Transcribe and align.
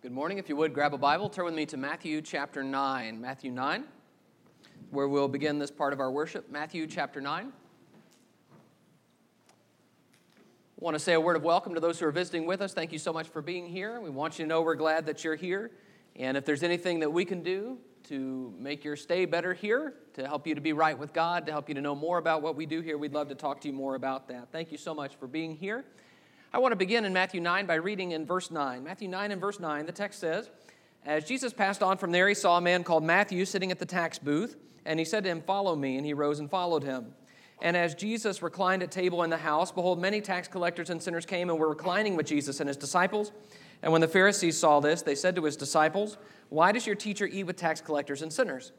Good 0.00 0.12
morning. 0.12 0.38
If 0.38 0.48
you 0.48 0.54
would, 0.54 0.72
grab 0.74 0.94
a 0.94 0.96
Bible, 0.96 1.28
turn 1.28 1.44
with 1.44 1.54
me 1.54 1.66
to 1.66 1.76
Matthew 1.76 2.22
chapter 2.22 2.62
9. 2.62 3.20
Matthew 3.20 3.50
9, 3.50 3.82
where 4.92 5.08
we'll 5.08 5.26
begin 5.26 5.58
this 5.58 5.72
part 5.72 5.92
of 5.92 5.98
our 5.98 6.12
worship. 6.12 6.48
Matthew 6.52 6.86
chapter 6.86 7.20
9. 7.20 7.46
I 7.46 7.52
want 10.76 10.94
to 10.94 11.00
say 11.00 11.14
a 11.14 11.20
word 11.20 11.34
of 11.34 11.42
welcome 11.42 11.74
to 11.74 11.80
those 11.80 11.98
who 11.98 12.06
are 12.06 12.12
visiting 12.12 12.46
with 12.46 12.60
us. 12.62 12.72
Thank 12.72 12.92
you 12.92 12.98
so 13.00 13.12
much 13.12 13.26
for 13.26 13.42
being 13.42 13.66
here. 13.66 14.00
We 14.00 14.08
want 14.08 14.38
you 14.38 14.44
to 14.44 14.48
know 14.48 14.62
we're 14.62 14.76
glad 14.76 15.04
that 15.06 15.24
you're 15.24 15.34
here. 15.34 15.72
And 16.14 16.36
if 16.36 16.44
there's 16.44 16.62
anything 16.62 17.00
that 17.00 17.12
we 17.12 17.24
can 17.24 17.42
do 17.42 17.78
to 18.04 18.54
make 18.56 18.84
your 18.84 18.94
stay 18.94 19.24
better 19.24 19.52
here, 19.52 19.94
to 20.14 20.28
help 20.28 20.46
you 20.46 20.54
to 20.54 20.60
be 20.60 20.74
right 20.74 20.96
with 20.96 21.12
God, 21.12 21.44
to 21.46 21.50
help 21.50 21.68
you 21.68 21.74
to 21.74 21.80
know 21.80 21.96
more 21.96 22.18
about 22.18 22.40
what 22.40 22.54
we 22.54 22.66
do 22.66 22.82
here, 22.82 22.96
we'd 22.98 23.14
love 23.14 23.28
to 23.30 23.34
talk 23.34 23.60
to 23.62 23.66
you 23.66 23.74
more 23.74 23.96
about 23.96 24.28
that. 24.28 24.52
Thank 24.52 24.70
you 24.70 24.78
so 24.78 24.94
much 24.94 25.16
for 25.16 25.26
being 25.26 25.56
here. 25.56 25.84
I 26.50 26.58
want 26.58 26.72
to 26.72 26.76
begin 26.76 27.04
in 27.04 27.12
Matthew 27.12 27.42
9 27.42 27.66
by 27.66 27.74
reading 27.74 28.12
in 28.12 28.24
verse 28.24 28.50
9. 28.50 28.82
Matthew 28.82 29.06
9 29.06 29.32
and 29.32 29.40
verse 29.40 29.60
9, 29.60 29.84
the 29.84 29.92
text 29.92 30.18
says, 30.18 30.48
As 31.04 31.24
Jesus 31.24 31.52
passed 31.52 31.82
on 31.82 31.98
from 31.98 32.10
there, 32.10 32.26
he 32.26 32.34
saw 32.34 32.56
a 32.56 32.60
man 32.60 32.84
called 32.84 33.04
Matthew 33.04 33.44
sitting 33.44 33.70
at 33.70 33.78
the 33.78 33.84
tax 33.84 34.18
booth, 34.18 34.56
and 34.86 34.98
he 34.98 35.04
said 35.04 35.24
to 35.24 35.30
him, 35.30 35.42
Follow 35.42 35.76
me. 35.76 35.98
And 35.98 36.06
he 36.06 36.14
rose 36.14 36.38
and 36.38 36.50
followed 36.50 36.82
him. 36.82 37.12
And 37.60 37.76
as 37.76 37.94
Jesus 37.94 38.40
reclined 38.40 38.82
at 38.82 38.90
table 38.90 39.24
in 39.24 39.30
the 39.30 39.36
house, 39.36 39.70
behold, 39.70 40.00
many 40.00 40.22
tax 40.22 40.48
collectors 40.48 40.88
and 40.88 41.02
sinners 41.02 41.26
came 41.26 41.50
and 41.50 41.58
were 41.58 41.68
reclining 41.68 42.16
with 42.16 42.26
Jesus 42.26 42.60
and 42.60 42.68
his 42.68 42.78
disciples. 42.78 43.32
And 43.82 43.92
when 43.92 44.00
the 44.00 44.08
Pharisees 44.08 44.56
saw 44.56 44.80
this, 44.80 45.02
they 45.02 45.14
said 45.16 45.36
to 45.36 45.44
his 45.44 45.56
disciples, 45.56 46.16
Why 46.48 46.72
does 46.72 46.86
your 46.86 46.96
teacher 46.96 47.26
eat 47.26 47.44
with 47.44 47.56
tax 47.56 47.82
collectors 47.82 48.22
and 48.22 48.32
sinners? 48.32 48.72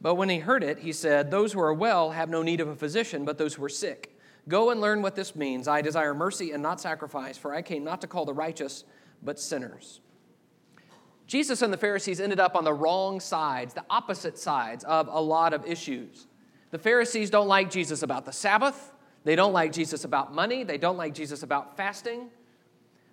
But 0.00 0.14
when 0.14 0.30
he 0.30 0.38
heard 0.38 0.64
it, 0.64 0.78
he 0.78 0.92
said, 0.92 1.30
Those 1.30 1.52
who 1.52 1.60
are 1.60 1.74
well 1.74 2.12
have 2.12 2.30
no 2.30 2.42
need 2.42 2.60
of 2.60 2.68
a 2.68 2.76
physician, 2.76 3.26
but 3.26 3.36
those 3.36 3.52
who 3.52 3.64
are 3.64 3.68
sick. 3.68 4.15
Go 4.48 4.70
and 4.70 4.80
learn 4.80 5.02
what 5.02 5.16
this 5.16 5.34
means. 5.34 5.66
I 5.66 5.82
desire 5.82 6.14
mercy 6.14 6.52
and 6.52 6.62
not 6.62 6.80
sacrifice, 6.80 7.36
for 7.36 7.54
I 7.54 7.62
came 7.62 7.82
not 7.82 8.00
to 8.02 8.06
call 8.06 8.24
the 8.24 8.34
righteous, 8.34 8.84
but 9.22 9.40
sinners. 9.40 10.00
Jesus 11.26 11.62
and 11.62 11.72
the 11.72 11.76
Pharisees 11.76 12.20
ended 12.20 12.38
up 12.38 12.54
on 12.54 12.62
the 12.62 12.72
wrong 12.72 13.18
sides, 13.18 13.74
the 13.74 13.84
opposite 13.90 14.38
sides 14.38 14.84
of 14.84 15.08
a 15.08 15.20
lot 15.20 15.52
of 15.52 15.66
issues. 15.66 16.28
The 16.70 16.78
Pharisees 16.78 17.30
don't 17.30 17.48
like 17.48 17.70
Jesus 17.70 18.02
about 18.02 18.24
the 18.24 18.32
Sabbath, 18.32 18.92
they 19.24 19.34
don't 19.34 19.52
like 19.52 19.72
Jesus 19.72 20.04
about 20.04 20.32
money, 20.32 20.62
they 20.62 20.78
don't 20.78 20.96
like 20.96 21.14
Jesus 21.14 21.42
about 21.42 21.76
fasting. 21.76 22.30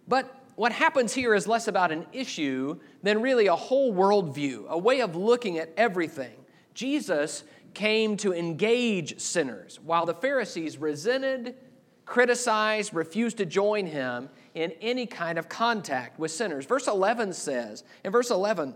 But 0.08 0.44
what 0.56 0.72
happens 0.72 1.14
here 1.14 1.34
is 1.34 1.48
less 1.48 1.68
about 1.68 1.92
an 1.92 2.06
issue 2.14 2.80
than 3.02 3.22
really 3.22 3.48
a 3.48 3.56
whole 3.56 3.92
worldview, 3.94 4.68
a 4.68 4.78
way 4.78 5.02
of 5.02 5.16
looking 5.16 5.58
at 5.58 5.72
everything. 5.76 6.36
Jesus 6.76 7.44
came 7.74 8.18
to 8.18 8.34
engage 8.34 9.20
sinners, 9.20 9.80
while 9.84 10.06
the 10.06 10.14
Pharisees 10.14 10.78
resented, 10.78 11.56
criticized, 12.06 12.94
refused 12.94 13.38
to 13.38 13.46
join 13.46 13.86
him 13.86 14.30
in 14.54 14.72
any 14.82 15.06
kind 15.06 15.38
of 15.38 15.50
contact 15.50 16.20
with 16.20 16.32
sinners. 16.32 16.66
Verse 16.66 16.88
11 16.88 17.34
says, 17.34 17.84
in 18.04 18.12
verse 18.12 18.30
11, 18.30 18.76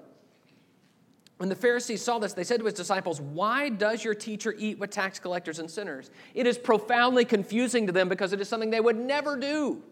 when 1.37 1.49
the 1.49 1.55
Pharisees 1.55 2.01
saw 2.01 2.17
this, 2.17 2.33
they 2.33 2.43
said 2.43 2.59
to 2.59 2.65
his 2.65 2.73
disciples, 2.73 3.21
Why 3.21 3.69
does 3.69 4.03
your 4.03 4.15
teacher 4.15 4.55
eat 4.57 4.79
with 4.79 4.89
tax 4.89 5.19
collectors 5.19 5.59
and 5.59 5.69
sinners? 5.69 6.09
It 6.33 6.47
is 6.47 6.57
profoundly 6.57 7.25
confusing 7.25 7.85
to 7.85 7.93
them 7.93 8.09
because 8.09 8.33
it 8.33 8.41
is 8.41 8.49
something 8.49 8.71
they 8.71 8.79
would 8.79 8.97
never 8.97 9.37
do. 9.37 9.83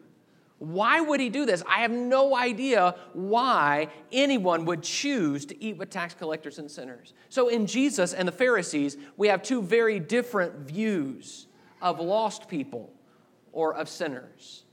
Why 0.57 1.01
would 1.01 1.19
he 1.19 1.29
do 1.29 1.45
this? 1.45 1.63
I 1.67 1.79
have 1.79 1.91
no 1.91 2.35
idea 2.35 2.95
why 3.13 3.89
anyone 4.11 4.65
would 4.65 4.83
choose 4.83 5.45
to 5.47 5.63
eat 5.63 5.77
with 5.77 5.89
tax 5.89 6.13
collectors 6.13 6.59
and 6.59 6.71
sinners. 6.71 7.13
So, 7.29 7.49
in 7.49 7.67
Jesus 7.67 8.13
and 8.13 8.27
the 8.27 8.31
Pharisees, 8.31 8.97
we 9.17 9.27
have 9.27 9.43
two 9.43 9.61
very 9.61 9.99
different 9.99 10.55
views 10.59 11.47
of 11.81 11.99
lost 11.99 12.47
people 12.47 12.93
or 13.51 13.73
of 13.73 13.89
sinners. 13.89 14.63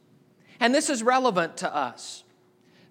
And 0.61 0.73
this 0.73 0.89
is 0.89 1.03
relevant 1.03 1.57
to 1.59 1.75
us 1.75 2.23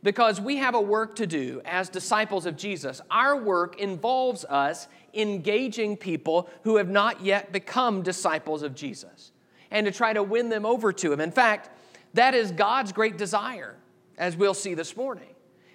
because 0.04 0.42
we 0.42 0.58
have 0.58 0.76
a 0.76 0.82
work 0.82 1.16
to 1.16 1.28
do 1.28 1.62
as 1.64 1.88
disciples 1.88 2.46
of 2.46 2.58
Jesus. 2.58 3.02
Our 3.10 3.38
work 3.38 3.80
involves 3.80 4.44
us 4.46 4.88
engaging 5.14 5.96
people 5.96 6.50
who 6.64 6.78
have 6.78 6.90
not 6.90 7.22
yet 7.22 7.54
become 7.54 8.02
disciples 8.02 8.64
of 8.64 8.76
Jesus 8.76 9.32
and 9.70 9.86
to 9.86 9.92
try 9.92 10.12
to 10.12 10.24
win 10.24 10.50
them 10.50 10.66
over 10.66 10.92
to 10.92 11.14
Him. 11.14 11.22
In 11.22 11.32
fact, 11.32 11.70
that 12.14 12.34
is 12.34 12.52
God's 12.52 12.92
great 12.92 13.18
desire, 13.18 13.76
as 14.18 14.36
we'll 14.36 14.54
see 14.54 14.74
this 14.74 14.96
morning. 14.96 15.28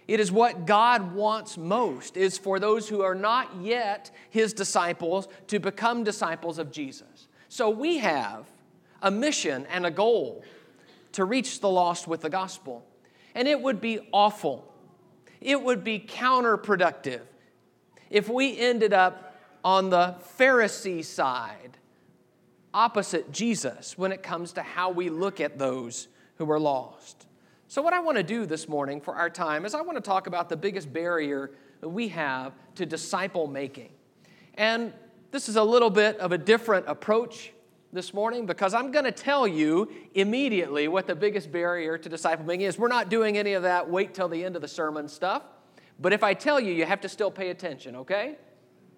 It 0.09 0.21
is 0.21 0.31
what 0.31 0.67
God 0.67 1.15
wants 1.15 1.57
most 1.59 2.17
is 2.17 2.39
for 2.39 2.61
those 2.61 2.89
who 2.89 3.03
are 3.03 3.15
not 3.15 3.57
yet 3.61 4.11
his 4.31 4.53
disciples 4.53 5.27
to 5.49 5.59
become 5.59 6.05
disciples 6.05 6.59
of 6.59 6.71
Jesus. 6.71 7.29
So 7.49 7.71
we 7.71 7.99
have 7.99 8.47
a 9.03 9.11
mission 9.11 9.67
and 9.71 9.85
a 9.85 9.91
goal 9.91 10.45
to 11.13 11.25
reach 11.25 11.61
the 11.61 11.69
lost 11.69 12.07
with 12.07 12.21
the 12.21 12.31
gospel. 12.31 12.87
And 13.35 13.49
it 13.49 13.61
would 13.61 13.81
be 13.81 13.99
awful. 14.13 14.73
It 15.41 15.61
would 15.61 15.83
be 15.83 15.99
counterproductive 15.99 17.23
if 18.11 18.29
we 18.29 18.59
ended 18.59 18.93
up 18.93 19.35
on 19.65 19.91
the 19.91 20.15
Pharisee 20.39 21.05
side, 21.05 21.77
opposite 22.73 23.33
Jesus, 23.33 23.99
when 23.99 24.13
it 24.13 24.23
comes 24.23 24.53
to 24.53 24.63
how 24.63 24.91
we 24.91 25.09
look 25.09 25.41
at 25.41 25.59
those 25.59 26.07
who 26.37 26.51
are 26.51 26.61
lost. 26.61 27.27
So, 27.69 27.83
what 27.83 27.93
I 27.93 28.01
want 28.01 28.17
to 28.17 28.23
do 28.23 28.47
this 28.47 28.69
morning 28.69 29.01
for 29.01 29.15
our 29.15 29.29
time 29.29 29.65
is 29.65 29.75
I 29.75 29.81
want 29.81 29.97
to 29.97 30.03
talk 30.03 30.27
about 30.27 30.49
the 30.49 30.57
biggest 30.57 30.93
barrier 30.93 31.51
that 31.81 31.89
we 31.89 32.09
have 32.09 32.53
to 32.77 32.87
disciple 32.87 33.47
making. 33.47 33.91
And 34.55 34.93
this 35.33 35.49
is 35.49 35.57
a 35.57 35.65
little 35.65 35.91
bit 35.91 36.19
of 36.19 36.33
a 36.33 36.39
different 36.39 36.87
approach 36.89 37.53
this 37.93 38.15
morning 38.15 38.47
because 38.47 38.75
I'm 38.75 38.93
going 38.93 39.05
to 39.05 39.13
tell 39.13 39.47
you 39.47 39.91
immediately 40.15 40.87
what 40.89 41.07
the 41.07 41.15
biggest 41.15 41.51
barrier 41.51 41.99
to 41.99 42.09
disciple 42.09 42.45
making 42.45 42.67
is. 42.67 42.79
We're 42.79 42.89
not 42.89 43.09
doing 43.09 43.37
any 43.37 43.55
of 43.55 43.65
that 43.65 43.91
wait 43.91 44.15
till 44.15 44.29
the 44.29 44.45
end 44.45 44.55
of 44.55 44.63
the 44.63 44.69
sermon 44.69 45.09
stuff. 45.09 45.43
But 45.99 46.13
if 46.13 46.23
I 46.23 46.35
tell 46.35 46.61
you, 46.61 46.73
you 46.73 46.85
have 46.85 47.01
to 47.01 47.09
still 47.09 47.31
pay 47.31 47.51
attention, 47.51 47.97
okay? 47.97 48.37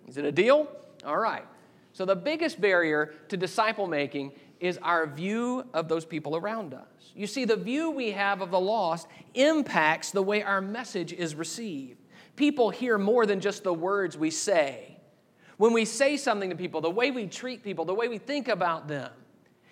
Is 0.06 0.16
it 0.16 0.24
a 0.24 0.32
deal? 0.32 0.68
All 1.04 1.18
right. 1.18 1.44
So, 1.92 2.04
the 2.04 2.16
biggest 2.16 2.60
barrier 2.60 3.14
to 3.28 3.36
disciple 3.36 3.86
making 3.86 4.32
is 4.60 4.78
our 4.82 5.06
view 5.06 5.64
of 5.72 5.88
those 5.88 6.04
people 6.04 6.36
around 6.36 6.74
us. 6.74 6.86
You 7.14 7.26
see, 7.26 7.44
the 7.44 7.56
view 7.56 7.90
we 7.90 8.12
have 8.12 8.40
of 8.40 8.50
the 8.50 8.60
lost 8.60 9.08
impacts 9.34 10.10
the 10.10 10.22
way 10.22 10.42
our 10.42 10.60
message 10.60 11.12
is 11.12 11.34
received. 11.34 11.98
People 12.36 12.70
hear 12.70 12.98
more 12.98 13.26
than 13.26 13.40
just 13.40 13.64
the 13.64 13.74
words 13.74 14.16
we 14.16 14.30
say. 14.30 14.96
When 15.56 15.72
we 15.72 15.84
say 15.84 16.16
something 16.16 16.50
to 16.50 16.56
people, 16.56 16.80
the 16.80 16.90
way 16.90 17.10
we 17.10 17.26
treat 17.26 17.64
people, 17.64 17.84
the 17.84 17.94
way 17.94 18.08
we 18.08 18.18
think 18.18 18.46
about 18.48 18.86
them, 18.86 19.10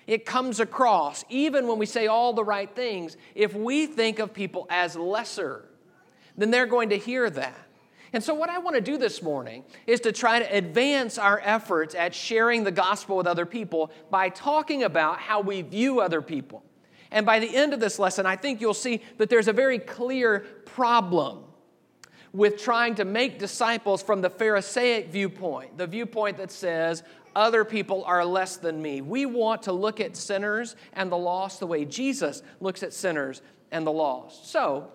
it 0.06 0.24
comes 0.24 0.60
across, 0.60 1.24
even 1.28 1.66
when 1.66 1.78
we 1.78 1.86
say 1.86 2.06
all 2.06 2.32
the 2.32 2.44
right 2.44 2.74
things, 2.74 3.16
if 3.34 3.54
we 3.54 3.86
think 3.86 4.18
of 4.18 4.32
people 4.32 4.66
as 4.70 4.97
lesser, 4.97 5.64
then 6.36 6.50
they're 6.50 6.66
going 6.66 6.91
to 6.91 6.98
hear 6.98 7.28
that. 7.30 7.66
And 8.12 8.22
so, 8.22 8.34
what 8.34 8.49
I 8.49 8.59
want 8.59 8.77
to 8.77 8.81
do 8.81 8.99
this 8.99 9.22
morning 9.22 9.65
is 9.87 10.00
to 10.00 10.12
try 10.12 10.39
to 10.39 10.56
advance 10.56 11.19
our 11.19 11.41
efforts 11.44 11.94
at 11.94 12.15
sharing 12.15 12.65
the 12.65 12.71
gospel 12.71 13.17
with 13.17 13.27
other 13.27 13.47
people 13.47 13.91
by 14.11 14.28
talking 14.28 14.84
about 14.84 15.19
how 15.19 15.41
we 15.41 15.62
view 15.62 16.00
other 16.00 16.22
people. 16.22 16.62
And 17.11 17.25
by 17.25 17.39
the 17.39 17.55
end 17.55 17.72
of 17.72 17.81
this 17.81 17.99
lesson, 17.99 18.27
I 18.27 18.37
think 18.37 18.61
you'll 18.61 18.75
see 18.75 19.03
that 19.19 19.28
there's 19.31 19.49
a 19.49 19.53
very 19.53 19.78
clear 19.78 20.41
problem 20.65 21.45
with 22.33 22.59
trying 22.62 22.95
to 22.97 23.05
make 23.05 23.39
disciples 23.39 24.03
from 24.03 24.21
the 24.21 24.28
Pharisaic 24.28 25.09
viewpoint, 25.09 25.78
the 25.78 25.87
viewpoint 25.87 26.37
that 26.37 26.50
says, 26.50 27.03
other 27.34 27.65
people 27.65 28.03
are 28.05 28.25
less 28.25 28.56
than 28.56 28.81
me. 28.81 29.03
We 29.03 29.27
want 29.27 29.62
to 29.65 29.72
look 29.72 30.00
at 30.00 30.16
sinners 30.16 30.75
and 30.95 31.12
the 31.12 31.16
lost 31.16 31.61
the 31.61 31.66
way 31.66 31.84
Jesus 31.84 32.43
looks 32.61 32.83
at 32.83 32.93
sinners 32.93 33.43
and 33.71 33.87
the 33.87 33.93
lost. 33.93 34.50
So, 34.50 34.91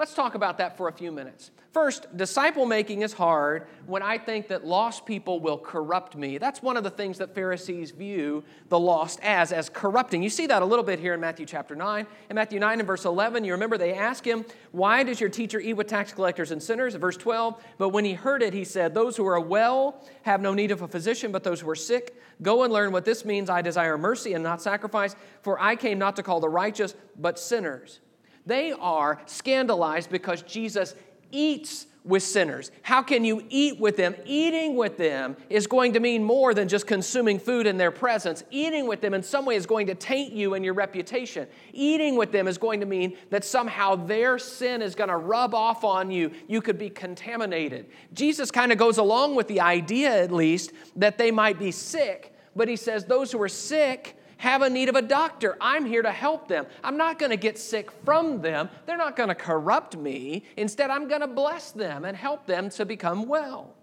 let's 0.00 0.14
talk 0.14 0.34
about 0.34 0.56
that 0.56 0.78
for 0.78 0.88
a 0.88 0.92
few 0.92 1.12
minutes. 1.12 1.50
First, 1.74 2.16
disciple 2.16 2.64
making 2.64 3.02
is 3.02 3.12
hard 3.12 3.66
when 3.84 4.02
I 4.02 4.16
think 4.16 4.48
that 4.48 4.64
lost 4.64 5.04
people 5.04 5.40
will 5.40 5.58
corrupt 5.58 6.16
me. 6.16 6.38
That's 6.38 6.62
one 6.62 6.78
of 6.78 6.84
the 6.84 6.90
things 6.90 7.18
that 7.18 7.34
Pharisees 7.34 7.90
view 7.90 8.42
the 8.70 8.78
lost 8.78 9.20
as, 9.22 9.52
as 9.52 9.68
corrupting. 9.68 10.22
You 10.22 10.30
see 10.30 10.46
that 10.46 10.62
a 10.62 10.64
little 10.64 10.86
bit 10.86 11.00
here 11.00 11.12
in 11.12 11.20
Matthew 11.20 11.44
chapter 11.44 11.76
9. 11.76 12.06
In 12.30 12.34
Matthew 12.34 12.58
9 12.58 12.80
and 12.80 12.86
verse 12.86 13.04
11, 13.04 13.44
you 13.44 13.52
remember 13.52 13.76
they 13.76 13.92
ask 13.92 14.26
him, 14.26 14.46
Why 14.72 15.02
does 15.02 15.20
your 15.20 15.28
teacher 15.28 15.60
eat 15.60 15.74
with 15.74 15.86
tax 15.86 16.14
collectors 16.14 16.50
and 16.50 16.62
sinners? 16.62 16.94
Verse 16.94 17.18
12, 17.18 17.62
but 17.76 17.90
when 17.90 18.06
he 18.06 18.14
heard 18.14 18.42
it, 18.42 18.54
he 18.54 18.64
said, 18.64 18.94
Those 18.94 19.18
who 19.18 19.26
are 19.26 19.38
well 19.38 20.02
have 20.22 20.40
no 20.40 20.54
need 20.54 20.70
of 20.70 20.80
a 20.80 20.88
physician, 20.88 21.30
but 21.30 21.44
those 21.44 21.60
who 21.60 21.68
are 21.68 21.76
sick. 21.76 22.16
Go 22.40 22.62
and 22.62 22.72
learn 22.72 22.90
what 22.90 23.04
this 23.04 23.26
means. 23.26 23.50
I 23.50 23.60
desire 23.60 23.98
mercy 23.98 24.32
and 24.32 24.42
not 24.42 24.62
sacrifice, 24.62 25.14
for 25.42 25.60
I 25.60 25.76
came 25.76 25.98
not 25.98 26.16
to 26.16 26.22
call 26.22 26.40
the 26.40 26.48
righteous, 26.48 26.94
but 27.18 27.38
sinners. 27.38 28.00
They 28.50 28.72
are 28.72 29.20
scandalized 29.26 30.10
because 30.10 30.42
Jesus 30.42 30.96
eats 31.30 31.86
with 32.04 32.24
sinners. 32.24 32.72
How 32.82 33.00
can 33.00 33.24
you 33.24 33.44
eat 33.48 33.78
with 33.78 33.96
them? 33.96 34.16
Eating 34.24 34.74
with 34.74 34.96
them 34.96 35.36
is 35.48 35.68
going 35.68 35.92
to 35.92 36.00
mean 36.00 36.24
more 36.24 36.52
than 36.52 36.66
just 36.66 36.88
consuming 36.88 37.38
food 37.38 37.68
in 37.68 37.76
their 37.76 37.92
presence. 37.92 38.42
Eating 38.50 38.88
with 38.88 39.02
them 39.02 39.14
in 39.14 39.22
some 39.22 39.44
way 39.44 39.54
is 39.54 39.66
going 39.66 39.86
to 39.86 39.94
taint 39.94 40.32
you 40.32 40.54
and 40.54 40.64
your 40.64 40.74
reputation. 40.74 41.46
Eating 41.72 42.16
with 42.16 42.32
them 42.32 42.48
is 42.48 42.58
going 42.58 42.80
to 42.80 42.86
mean 42.86 43.16
that 43.30 43.44
somehow 43.44 43.94
their 43.94 44.36
sin 44.36 44.82
is 44.82 44.96
going 44.96 45.10
to 45.10 45.16
rub 45.16 45.54
off 45.54 45.84
on 45.84 46.10
you. 46.10 46.32
You 46.48 46.60
could 46.60 46.76
be 46.76 46.90
contaminated. 46.90 47.86
Jesus 48.14 48.50
kind 48.50 48.72
of 48.72 48.78
goes 48.78 48.98
along 48.98 49.36
with 49.36 49.46
the 49.46 49.60
idea, 49.60 50.10
at 50.10 50.32
least, 50.32 50.72
that 50.96 51.18
they 51.18 51.30
might 51.30 51.60
be 51.60 51.70
sick, 51.70 52.34
but 52.56 52.66
he 52.66 52.74
says 52.74 53.04
those 53.04 53.30
who 53.30 53.40
are 53.40 53.48
sick 53.48 54.16
have 54.40 54.62
a 54.62 54.70
need 54.70 54.88
of 54.88 54.96
a 54.96 55.02
doctor, 55.02 55.54
I'm 55.60 55.84
here 55.84 56.00
to 56.00 56.10
help 56.10 56.48
them. 56.48 56.64
I'm 56.82 56.96
not 56.96 57.18
going 57.18 57.28
to 57.28 57.36
get 57.36 57.58
sick 57.58 57.90
from 58.06 58.40
them. 58.40 58.70
They're 58.86 58.96
not 58.96 59.14
going 59.14 59.28
to 59.28 59.34
corrupt 59.34 59.98
me. 59.98 60.44
Instead, 60.56 60.88
I'm 60.88 61.08
going 61.08 61.20
to 61.20 61.26
bless 61.26 61.72
them 61.72 62.06
and 62.06 62.16
help 62.16 62.46
them 62.46 62.70
to 62.70 62.86
become 62.86 63.28
well. 63.28 63.74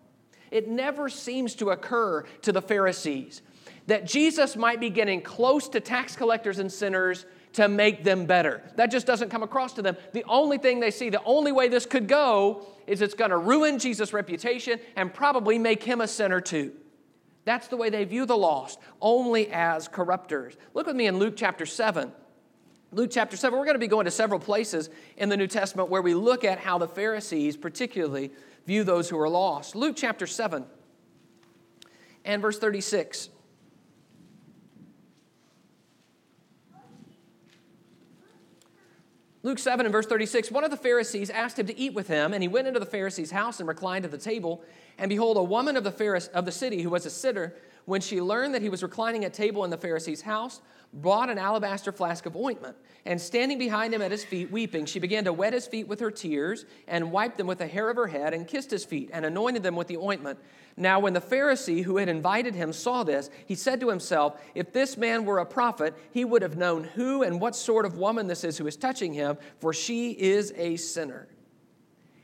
It 0.49 0.67
never 0.67 1.09
seems 1.09 1.53
to 1.55 1.69
occur 1.69 2.23
to 2.41 2.51
the 2.51 2.61
Pharisees 2.61 3.43
that 3.85 4.07
Jesus 4.07 4.55
might 4.55 4.79
be 4.79 4.89
getting 4.89 5.21
close 5.21 5.69
to 5.69 5.79
tax 5.79 6.15
collectors 6.15 6.57
and 6.57 6.71
sinners 6.71 7.27
to 7.53 7.67
make 7.67 8.03
them 8.03 8.25
better. 8.25 8.63
That 8.77 8.87
just 8.87 9.05
doesn't 9.05 9.29
come 9.29 9.43
across 9.43 9.73
to 9.73 9.83
them. 9.83 9.95
The 10.13 10.23
only 10.23 10.57
thing 10.57 10.79
they 10.79 10.91
see, 10.91 11.09
the 11.09 11.23
only 11.23 11.51
way 11.51 11.67
this 11.67 11.85
could 11.85 12.07
go, 12.07 12.65
is 12.87 13.03
it's 13.03 13.13
going 13.13 13.29
to 13.29 13.37
ruin 13.37 13.77
Jesus' 13.77 14.11
reputation 14.11 14.79
and 14.95 15.13
probably 15.13 15.59
make 15.59 15.83
him 15.83 16.01
a 16.01 16.07
sinner 16.07 16.41
too. 16.41 16.73
That's 17.47 17.69
the 17.69 17.77
way 17.77 17.89
they 17.89 18.03
view 18.03 18.25
the 18.25 18.37
lost, 18.37 18.77
only 18.99 19.49
as 19.53 19.87
corrupters. 19.87 20.57
Look 20.73 20.85
with 20.85 20.97
me 20.97 21.07
in 21.07 21.17
Luke 21.17 21.35
chapter 21.37 21.65
7. 21.65 22.11
Luke 22.91 23.09
chapter 23.09 23.37
7, 23.37 23.57
we're 23.57 23.63
going 23.63 23.75
to 23.75 23.79
be 23.79 23.87
going 23.87 24.03
to 24.03 24.11
several 24.11 24.37
places 24.37 24.89
in 25.15 25.29
the 25.29 25.37
New 25.37 25.47
Testament 25.47 25.89
where 25.89 26.01
we 26.01 26.13
look 26.13 26.43
at 26.43 26.59
how 26.59 26.77
the 26.77 26.89
Pharisees, 26.89 27.55
particularly, 27.55 28.31
view 28.65 28.83
those 28.83 29.09
who 29.09 29.17
are 29.17 29.29
lost. 29.29 29.77
Luke 29.77 29.95
chapter 29.95 30.27
7 30.27 30.65
and 32.25 32.41
verse 32.41 32.59
36. 32.59 33.29
Luke 39.47 39.59
7 39.59 39.85
and 39.85 39.93
verse 39.93 40.05
36 40.05 40.51
One 40.51 40.65
of 40.65 40.71
the 40.71 40.75
Pharisees 40.75 41.29
asked 41.29 41.57
him 41.57 41.67
to 41.67 41.79
eat 41.79 41.93
with 41.93 42.09
him, 42.09 42.33
and 42.33 42.43
he 42.43 42.49
went 42.49 42.67
into 42.67 42.81
the 42.81 42.85
Pharisee's 42.85 43.31
house 43.31 43.61
and 43.61 43.67
reclined 43.69 44.03
at 44.03 44.11
the 44.11 44.17
table. 44.17 44.61
And 44.97 45.07
behold, 45.07 45.37
a 45.37 45.43
woman 45.43 45.77
of 45.77 45.85
the, 45.85 45.91
Pharise- 45.91 46.29
of 46.31 46.43
the 46.43 46.51
city 46.51 46.81
who 46.81 46.89
was 46.89 47.05
a 47.05 47.09
sitter, 47.09 47.55
when 47.87 48.01
she 48.01 48.19
learned 48.19 48.53
that 48.53 48.61
he 48.61 48.67
was 48.67 48.83
reclining 48.83 49.23
at 49.23 49.33
table 49.33 49.63
in 49.63 49.69
the 49.69 49.77
Pharisee's 49.77 50.21
house, 50.21 50.59
brought 50.91 51.29
an 51.29 51.37
alabaster 51.37 51.93
flask 51.93 52.25
of 52.25 52.35
ointment. 52.35 52.75
And 53.05 53.19
standing 53.19 53.57
behind 53.57 53.93
him 53.93 54.01
at 54.01 54.11
his 54.11 54.25
feet, 54.25 54.51
weeping, 54.51 54.85
she 54.85 54.99
began 54.99 55.23
to 55.23 55.31
wet 55.31 55.53
his 55.53 55.65
feet 55.65 55.87
with 55.87 56.01
her 56.01 56.11
tears, 56.11 56.65
and 56.89 57.13
wiped 57.13 57.37
them 57.37 57.47
with 57.47 57.59
the 57.59 57.67
hair 57.67 57.89
of 57.89 57.95
her 57.95 58.07
head, 58.07 58.33
and 58.33 58.45
kissed 58.45 58.71
his 58.71 58.83
feet, 58.83 59.09
and 59.13 59.25
anointed 59.25 59.63
them 59.63 59.77
with 59.77 59.87
the 59.87 59.95
ointment. 59.95 60.37
Now, 60.75 60.99
when 60.99 61.13
the 61.13 61.21
Pharisee 61.21 61.81
who 61.81 61.95
had 61.95 62.09
invited 62.09 62.55
him 62.55 62.73
saw 62.73 63.05
this, 63.05 63.29
he 63.45 63.55
said 63.55 63.79
to 63.79 63.87
himself, 63.87 64.37
If 64.53 64.73
this 64.73 64.97
man 64.97 65.23
were 65.23 65.39
a 65.39 65.45
prophet, 65.45 65.95
he 66.11 66.25
would 66.25 66.41
have 66.41 66.57
known 66.57 66.83
who 66.83 67.23
and 67.23 67.39
what 67.39 67.55
sort 67.55 67.85
of 67.85 67.97
woman 67.97 68.27
this 68.27 68.43
is 68.43 68.57
who 68.57 68.67
is 68.67 68.75
touching 68.75 69.13
him, 69.13 69.37
for 69.59 69.71
she 69.71 70.11
is 70.11 70.51
a 70.57 70.75
sinner. 70.75 71.29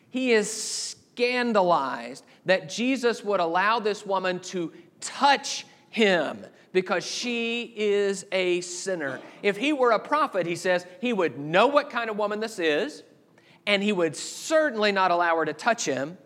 He 0.09 0.33
is 0.33 0.51
scandalized 0.51 2.25
that 2.45 2.67
Jesus 2.67 3.23
would 3.23 3.39
allow 3.39 3.79
this 3.79 4.05
woman 4.05 4.41
to 4.41 4.73
touch 5.03 5.65
him 5.89 6.45
because 6.71 7.05
she 7.05 7.71
is 7.75 8.25
a 8.31 8.61
sinner. 8.61 9.19
If 9.43 9.57
he 9.57 9.73
were 9.73 9.91
a 9.91 9.99
prophet, 9.99 10.47
he 10.47 10.55
says, 10.55 10.85
he 10.99 11.13
would 11.13 11.37
know 11.37 11.67
what 11.67 11.91
kind 11.91 12.09
of 12.09 12.17
woman 12.17 12.39
this 12.39 12.57
is, 12.57 13.03
and 13.67 13.83
he 13.83 13.91
would 13.91 14.15
certainly 14.15 14.91
not 14.91 15.11
allow 15.11 15.37
her 15.37 15.45
to 15.45 15.53
touch 15.53 15.85
him 15.85 16.17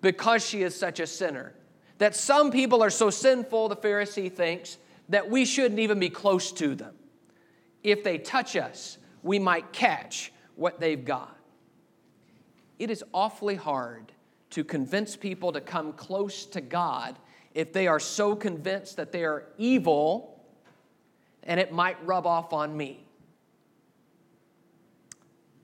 because 0.00 0.46
she 0.46 0.62
is 0.62 0.74
such 0.74 1.00
a 1.00 1.06
sinner. 1.06 1.52
That 1.98 2.14
some 2.14 2.52
people 2.52 2.82
are 2.82 2.90
so 2.90 3.10
sinful, 3.10 3.68
the 3.70 3.76
Pharisee 3.76 4.32
thinks, 4.32 4.78
that 5.08 5.28
we 5.28 5.44
shouldn't 5.44 5.80
even 5.80 5.98
be 5.98 6.10
close 6.10 6.52
to 6.52 6.74
them. 6.76 6.94
If 7.82 8.04
they 8.04 8.18
touch 8.18 8.54
us, 8.54 8.98
we 9.22 9.38
might 9.38 9.72
catch 9.72 10.32
what 10.54 10.78
they've 10.78 11.04
got. 11.04 11.36
It 12.78 12.90
is 12.90 13.02
awfully 13.12 13.56
hard 13.56 14.12
to 14.50 14.62
convince 14.62 15.16
people 15.16 15.52
to 15.52 15.60
come 15.60 15.92
close 15.92 16.46
to 16.46 16.60
God 16.60 17.18
if 17.54 17.72
they 17.72 17.86
are 17.86 18.00
so 18.00 18.36
convinced 18.36 18.96
that 18.96 19.12
they 19.12 19.24
are 19.24 19.46
evil 19.56 20.44
and 21.42 21.58
it 21.58 21.72
might 21.72 22.04
rub 22.06 22.26
off 22.26 22.52
on 22.52 22.76
me. 22.76 23.04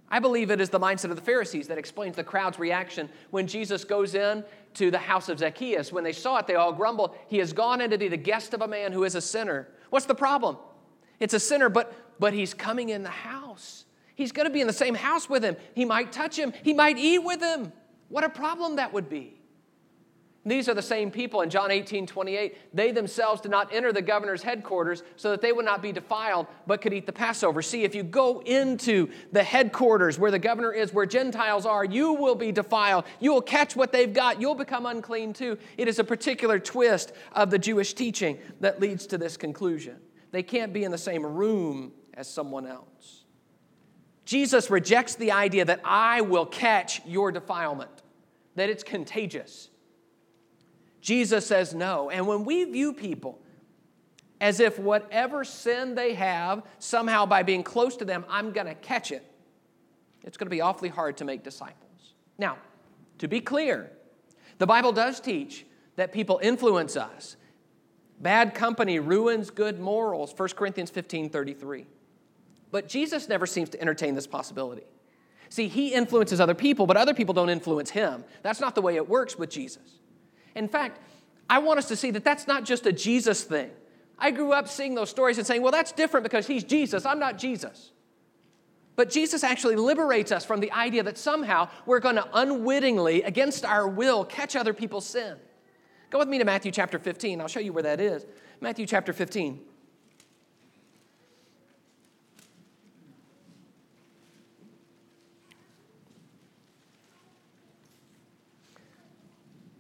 I 0.09 0.21
believe 0.21 0.51
it 0.51 0.61
is 0.61 0.71
the 0.71 0.79
mindset 0.79 1.11
of 1.11 1.17
the 1.17 1.23
Pharisees 1.23 1.67
that 1.69 1.77
explains 1.77 2.15
the 2.17 2.23
crowd's 2.23 2.59
reaction 2.59 3.09
when 3.31 3.47
Jesus 3.47 3.85
goes 3.85 4.15
in 4.15 4.45
to 4.75 4.91
the 4.91 4.99
house 4.99 5.29
of 5.29 5.41
Zacchaeus. 5.41 5.93
When 5.93 6.05
they 6.05 6.13
saw 6.13 6.39
it, 6.39 6.47
they 6.47 6.55
all 6.55 6.73
grumbled, 6.73 7.17
He 7.27 7.39
has 7.39 7.53
gone 7.53 7.81
in 7.81 7.91
to 7.91 7.99
be 7.99 8.09
the 8.09 8.17
guest 8.17 8.55
of 8.55 8.63
a 8.63 8.69
man 8.69 8.93
who 8.93 9.05
is 9.05 9.17
a 9.17 9.21
sinner. 9.21 9.69
What's 9.91 10.07
the 10.07 10.15
problem? 10.15 10.57
It's 11.21 11.35
a 11.35 11.41
sinner, 11.41 11.69
but, 11.69 11.93
but 12.19 12.33
he's 12.33 12.55
coming 12.55 12.91
in 12.91 13.03
the 13.03 13.09
house. 13.09 13.85
He's 14.15 14.33
going 14.33 14.47
to 14.47 14.53
be 14.53 14.61
in 14.61 14.67
the 14.67 14.73
same 14.73 14.95
house 14.95 15.29
with 15.29 15.45
him. 15.45 15.57
He 15.75 15.85
might 15.85 16.13
touch 16.13 16.39
him, 16.39 16.53
he 16.63 16.73
might 16.73 16.99
eat 16.99 17.19
with 17.19 17.41
him. 17.41 17.73
What 18.09 18.25
a 18.25 18.29
problem 18.29 18.77
that 18.77 18.93
would 18.93 19.09
be. 19.09 19.41
These 20.47 20.69
are 20.69 20.75
the 20.75 20.83
same 20.83 21.11
people 21.11 21.41
in 21.41 21.49
John 21.49 21.71
18, 21.71 22.07
28. 22.07 22.75
They 22.75 22.93
themselves 22.93 23.41
did 23.41 23.51
not 23.51 23.73
enter 23.73 23.93
the 23.93 24.03
governor's 24.03 24.43
headquarters 24.43 25.03
so 25.17 25.31
that 25.31 25.41
they 25.41 25.53
would 25.53 25.65
not 25.65 25.81
be 25.81 25.91
defiled, 25.91 26.47
but 26.67 26.83
could 26.83 26.93
eat 26.93 27.07
the 27.07 27.13
Passover. 27.13 27.63
See, 27.63 27.83
if 27.83 27.95
you 27.95 28.03
go 28.03 28.41
into 28.41 29.09
the 29.33 29.43
headquarters 29.43 30.19
where 30.19 30.31
the 30.31 30.39
governor 30.39 30.71
is, 30.71 30.93
where 30.93 31.07
Gentiles 31.07 31.65
are, 31.65 31.85
you 31.85 32.13
will 32.13 32.35
be 32.35 32.53
defiled. 32.53 33.05
You 33.21 33.33
will 33.33 33.41
catch 33.41 33.75
what 33.75 33.91
they've 33.91 34.13
got. 34.13 34.39
You'll 34.39 34.55
become 34.55 34.85
unclean 34.85 35.33
too. 35.33 35.57
It 35.79 35.89
is 35.89 35.99
a 35.99 36.05
particular 36.05 36.59
twist 36.59 37.13
of 37.33 37.49
the 37.49 37.59
Jewish 37.59 37.95
teaching 37.95 38.39
that 38.61 38.81
leads 38.81 39.07
to 39.07 39.19
this 39.19 39.39
conclusion. 39.39 39.97
They 40.31 40.43
can't 40.43 40.75
be 40.75 40.85
in 40.85 40.91
the 40.91 40.99
same 40.99 41.25
room 41.25 41.93
as 42.13 42.29
someone 42.29 42.67
else. 42.67 43.25
Jesus 44.27 44.69
rejects 44.69 45.15
the 45.15 45.33
idea 45.33 45.65
that 45.65 45.81
I 45.85 46.21
will 46.21 46.47
catch 46.47 47.01
your 47.07 47.33
defilement, 47.33 48.03
that 48.57 48.69
it's 48.69 48.83
contagious. 48.83 49.71
Jesus 51.05 51.47
says 51.47 51.75
no. 51.75 52.09
And 52.09 52.27
when 52.27 52.47
we 52.47 52.65
view 52.65 52.95
people 52.95 53.39
as 54.41 54.59
if 54.59 54.79
whatever 54.79 55.45
sin 55.45 55.95
they 55.95 56.15
have, 56.15 56.63
somehow 56.79 57.27
by 57.27 57.43
being 57.43 57.63
close 57.63 57.95
to 57.99 58.07
them, 58.07 58.25
I'm 58.27 58.53
going 58.53 58.67
to 58.67 58.75
catch 58.75 59.13
it, 59.13 59.23
it's 60.25 60.39
going 60.39 60.47
to 60.47 60.51
be 60.51 60.63
awfully 60.63 60.89
hard 60.89 61.19
to 61.19 61.27
make 61.27 61.45
disciples. 61.45 62.15
Now, 62.39 62.57
to 63.19 63.29
be 63.29 63.43
clear, 63.43 63.93
the 64.57 64.67
Bible 64.67 64.93
does 64.93 65.21
teach 65.21 65.67
that 65.97 66.11
people 66.11 66.41
influence 66.43 66.97
us. 66.97 67.37
Bad 68.21 68.55
company 68.55 68.99
ruins 68.99 69.51
good 69.51 69.79
morals, 69.79 70.33
1 70.35 70.49
Corinthians 70.51 70.89
15 70.89 71.29
33. 71.29 71.85
But 72.71 72.89
Jesus 72.89 73.29
never 73.29 73.45
seems 73.45 73.69
to 73.71 73.81
entertain 73.81 74.15
this 74.15 74.27
possibility. 74.27 74.85
See, 75.51 75.69
he 75.69 75.93
influences 75.93 76.41
other 76.41 76.55
people, 76.55 76.87
but 76.87 76.97
other 76.97 77.13
people 77.13 77.35
don't 77.35 77.51
influence 77.51 77.91
him. 77.91 78.25
That's 78.43 78.59
not 78.59 78.75
the 78.75 78.81
way 78.81 78.97
it 78.97 79.07
works 79.07 79.39
with 79.39 79.51
Jesus. 79.51 80.01
In 80.55 80.69
fact, 80.69 81.01
I 81.49 81.59
want 81.59 81.79
us 81.79 81.89
to 81.89 81.97
see 81.97 82.11
that 82.13 82.25
that's 82.25 82.47
not 82.47 82.65
just 82.65 82.87
a 82.87 82.93
Jesus 82.93 83.45
thing. 83.45 83.71
I 84.19 84.31
grew 84.31 84.53
up 84.53 84.69
seeing 84.69 84.95
those 84.95 85.11
stories 85.11 85.39
and 85.39 85.47
saying, 85.47 85.63
well, 85.63 85.73
that's 85.73 85.93
different 85.93 86.25
because 86.25 86.47
he's 86.47 86.65
Jesus. 86.65 87.05
I'm 87.05 87.19
not 87.19 87.39
Jesus. 87.39 87.91
But 88.97 89.11
Jesus 89.11 89.43
actually 89.43 89.77
liberates 89.77 90.31
us 90.31 90.45
from 90.45 90.61
the 90.61 90.71
idea 90.71 91.03
that 91.03 91.19
somehow 91.19 91.69
we're 91.85 92.01
going 92.01 92.15
to 92.15 92.29
unwittingly, 92.33 93.23
against 93.23 93.65
our 93.65 93.89
will, 93.89 94.25
catch 94.25 94.55
other 94.55 94.73
people's 94.73 95.05
sin. 95.05 95.37
Go 96.11 96.21
with 96.21 96.29
me 96.29 96.39
to 96.39 96.45
Matthew 96.45 96.71
chapter 96.71 96.99
15. 96.99 97.41
I'll 97.41 97.49
show 97.49 97.61
you 97.61 97.73
where 97.73 97.83
that 97.83 98.01
is. 98.01 98.25
Matthew 98.61 98.87
chapter 98.87 99.13
15. 99.13 99.61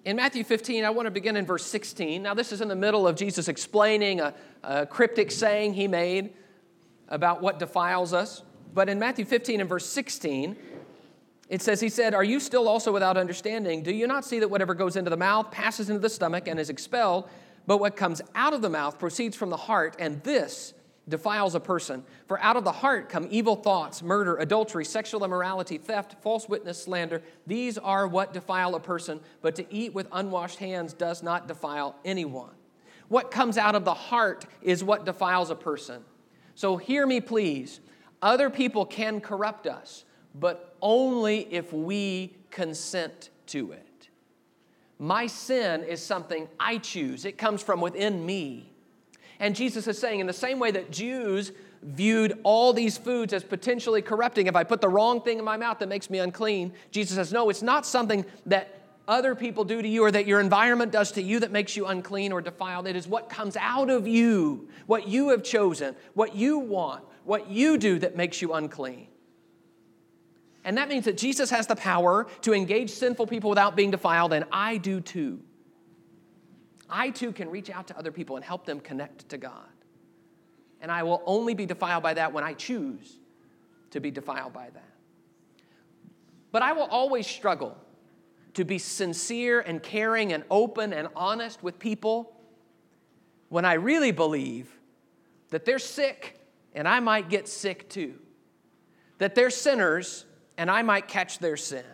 In 0.05 0.17
Matthew 0.17 0.45
15, 0.45 0.85
I 0.85 0.91
want 0.91 1.07
to 1.07 1.11
begin 1.11 1.37
in 1.37 1.47
verse 1.47 1.65
16. 1.65 2.23
Now, 2.23 2.35
this 2.35 2.53
is 2.53 2.61
in 2.61 2.69
the 2.69 2.77
middle 2.77 3.09
of 3.09 3.17
Jesus 3.17 3.49
explaining 3.49 4.21
a, 4.21 4.35
a, 4.63 4.85
cryptic 4.85 5.31
saying 5.31 5.75
he 5.75 5.89
made 5.89 6.35
about 7.09 7.41
what 7.41 7.59
defiles 7.59 8.13
us. 8.13 8.43
But 8.75 8.89
in 8.89 8.99
Matthew 8.99 9.25
15 9.25 9.61
and 9.61 9.69
verse 9.69 9.87
16, 9.87 10.57
it 11.49 11.63
says, 11.63 11.81
He 11.81 11.89
said, 11.89 12.13
Are 12.13 12.25
you 12.25 12.39
still 12.39 12.69
also 12.69 12.93
without 12.93 13.17
understanding? 13.17 13.83
Do 13.83 13.95
you 13.95 14.07
not 14.07 14.27
see 14.27 14.41
that 14.41 14.49
whatever 14.49 14.75
goes 14.75 14.97
into 14.97 15.11
the 15.11 15.17
mouth 15.17 15.51
passes 15.51 15.89
into 15.89 16.01
the 16.01 16.11
stomach 16.11 16.49
and 16.49 16.61
is 16.61 16.69
expelled, 16.69 17.29
but 17.67 17.79
what 17.79 17.97
comes 17.97 18.21
out 18.35 18.53
of 18.53 18.61
the 18.61 18.71
mouth 18.71 18.99
proceeds 18.99 19.37
from 19.37 19.49
the 19.49 19.57
heart, 19.57 19.97
and 19.99 20.23
this 20.23 20.75
defiles 21.09 21.55
a 21.55 21.61
person. 21.61 22.05
For 22.27 22.41
out 22.41 22.57
of 22.57 22.65
the 22.65 22.73
heart 22.73 23.09
come 23.09 23.29
evil 23.31 23.57
thoughts, 23.57 24.03
murder, 24.03 24.37
adultery, 24.37 24.85
sexual 24.85 25.25
immorality, 25.25 25.79
theft, 25.79 26.17
false 26.23 26.49
witness, 26.49 26.83
slander. 26.83 27.23
These 27.47 27.79
are 27.79 28.07
what 28.07 28.33
defile 28.33 28.75
a 28.75 28.81
person, 28.81 29.21
but 29.43 29.55
to 29.57 29.75
eat 29.75 29.95
with 29.95 30.09
unwashed 30.13 30.59
hands 30.59 30.93
does 30.93 31.23
not 31.23 31.49
defile 31.49 31.97
anyone. 32.05 32.55
What 33.09 33.31
comes 33.31 33.59
out 33.59 33.75
of 33.75 33.85
the 33.85 33.95
heart 33.95 34.47
is 34.63 34.83
what 34.83 35.05
defiles 35.05 35.51
a 35.51 35.55
person. 35.55 36.03
So 36.55 36.77
hear 36.77 37.07
me, 37.07 37.21
please. 37.21 37.81
Other 38.23 38.49
people 38.49 38.87
can 38.87 39.21
corrupt 39.21 39.67
us, 39.67 40.05
but 40.35 40.77
only 40.81 41.41
if 41.53 41.73
we 41.73 42.37
consent 42.51 43.31
to 43.47 43.73
it. 43.73 44.09
My 44.99 45.27
sin 45.27 45.83
is 45.83 46.01
something 46.03 46.49
I 46.59 46.79
choose, 46.79 47.25
it 47.25 47.37
comes 47.37 47.63
from 47.63 47.81
within 47.81 48.25
me. 48.25 48.74
And 49.41 49.57
Jesus 49.57 49.87
is 49.87 49.99
saying, 49.99 50.21
in 50.21 50.27
the 50.27 50.33
same 50.33 50.59
way 50.59 50.71
that 50.71 50.91
Jews 50.91 51.53
viewed 51.83 52.39
all 52.45 52.73
these 52.73 52.97
foods 52.97 53.33
as 53.33 53.43
potentially 53.43 54.01
corrupting, 54.01 54.47
if 54.47 54.57
I 54.57 54.65
put 54.65 54.81
the 54.81 54.89
wrong 54.89 55.21
thing 55.21 55.39
in 55.39 55.45
my 55.45 55.57
mouth 55.57 55.81
that 55.81 55.89
makes 55.89 56.09
me 56.09 56.19
unclean, 56.19 56.73
Jesus 56.91 57.17
says, 57.17 57.33
no, 57.33 57.51
it's 57.51 57.63
not 57.63 57.85
something 57.85 58.25
that 58.47 58.81
other 59.07 59.35
people 59.35 59.65
do 59.65 59.83
to 59.83 59.89
you 59.89 60.03
or 60.03 60.11
that 60.11 60.27
your 60.27 60.41
environment 60.41 60.93
does 60.93 61.13
to 61.13 61.23
you 61.23 61.41
that 61.41 61.51
makes 61.51 61.77
you 61.77 61.87
unclean 61.87 62.33
or 62.33 62.41
defiled. 62.41 62.87
It 62.87 62.97
is 62.97 63.07
what 63.07 63.29
comes 63.29 63.57
out 63.57 63.91
of 63.91 64.09
you, 64.09 64.69
what 64.87 65.07
you 65.09 65.29
have 65.29 65.43
chosen, 65.43 65.95
what 66.15 66.35
you 66.35 66.59
want, 66.59 67.05
what 67.25 67.51
you 67.51 67.77
do 67.77 67.99
that 67.99 68.17
makes 68.17 68.41
you 68.41 68.55
unclean. 68.55 69.09
And 70.65 70.79
that 70.79 70.89
means 70.89 71.05
that 71.05 71.19
Jesus 71.19 71.51
has 71.51 71.67
the 71.67 71.77
power 71.77 72.27
to 72.43 72.55
engage 72.55 72.91
sinful 72.91 73.27
people 73.27 73.51
without 73.51 73.77
being 73.77 73.91
defiled, 73.91 74.33
and 74.33 74.47
I 74.51 74.79
do 74.79 75.03
too. 75.03 75.41
I 76.97 77.11
too 77.11 77.33
can 77.33 77.51
reach 77.51 77.71
out 77.71 77.89
to 77.89 77.99
other 77.99 78.13
people 78.13 78.37
and 78.37 78.45
help 78.45 78.65
them 78.67 78.79
connect 78.79 79.29
to 79.31 79.37
God. 79.37 79.67
And 80.81 80.93
I 80.93 81.03
will 81.03 81.25
only 81.27 81.53
be 81.53 81.67
defiled 81.67 82.05
by 82.05 82.15
that 82.15 82.33
when 82.33 82.45
I 82.45 82.53
choose 82.53 83.19
to 83.91 83.99
be 83.99 84.13
defiled 84.13 84.53
by 84.53 84.71
that. 84.71 84.95
But 86.53 86.63
I 86.63 86.73
will 86.73 86.85
always 86.85 87.27
struggle 87.27 87.77
to 88.53 88.65
be 88.65 88.79
sincere 88.79 89.61
and 89.61 89.83
caring 89.83 90.33
and 90.33 90.45
open 90.53 90.93
and 90.93 91.09
honest 91.17 91.65
with 91.65 91.81
people 91.81 92.33
when 93.49 93.65
I 93.65 93.73
really 93.73 94.13
believe 94.13 94.73
that 95.51 95.65
they're 95.65 95.81
sick 95.81 96.39
and 96.75 96.87
I 96.87 97.01
might 97.01 97.29
get 97.29 97.49
sick 97.49 97.89
too, 97.89 98.21
that 99.19 99.35
they're 99.35 99.51
sinners 99.51 100.27
and 100.57 100.71
I 100.71 100.83
might 100.83 101.09
catch 101.09 101.41
their 101.41 101.57
sin. 101.57 101.85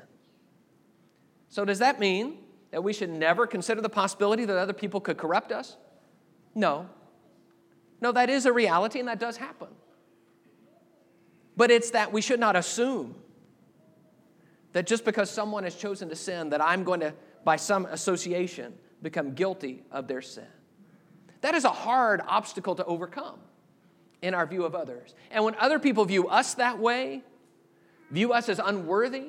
So, 1.48 1.64
does 1.64 1.78
that 1.78 1.98
mean 1.98 2.36
that 2.70 2.82
we 2.82 2.92
should 2.92 3.10
never 3.10 3.46
consider 3.46 3.80
the 3.80 3.88
possibility 3.88 4.44
that 4.44 4.56
other 4.56 4.72
people 4.72 5.00
could 5.00 5.16
corrupt 5.16 5.52
us? 5.52 5.76
No. 6.54 6.88
No, 8.00 8.12
that 8.12 8.30
is 8.30 8.46
a 8.46 8.52
reality 8.52 8.98
and 8.98 9.08
that 9.08 9.18
does 9.18 9.36
happen. 9.36 9.68
But 11.56 11.70
it's 11.70 11.90
that 11.90 12.12
we 12.12 12.20
should 12.20 12.40
not 12.40 12.56
assume 12.56 13.14
that 14.72 14.86
just 14.86 15.04
because 15.04 15.30
someone 15.30 15.64
has 15.64 15.74
chosen 15.74 16.08
to 16.08 16.16
sin, 16.16 16.50
that 16.50 16.64
I'm 16.64 16.84
going 16.84 17.00
to, 17.00 17.12
by 17.44 17.56
some 17.56 17.86
association, 17.86 18.74
become 19.02 19.34
guilty 19.34 19.82
of 19.90 20.06
their 20.06 20.22
sin. 20.22 20.46
That 21.40 21.54
is 21.54 21.64
a 21.64 21.70
hard 21.70 22.20
obstacle 22.26 22.74
to 22.76 22.84
overcome 22.84 23.40
in 24.22 24.34
our 24.34 24.46
view 24.46 24.64
of 24.64 24.74
others. 24.74 25.14
And 25.30 25.44
when 25.44 25.54
other 25.56 25.78
people 25.78 26.04
view 26.04 26.28
us 26.28 26.54
that 26.54 26.78
way, 26.78 27.22
view 28.10 28.32
us 28.32 28.48
as 28.48 28.60
unworthy 28.62 29.28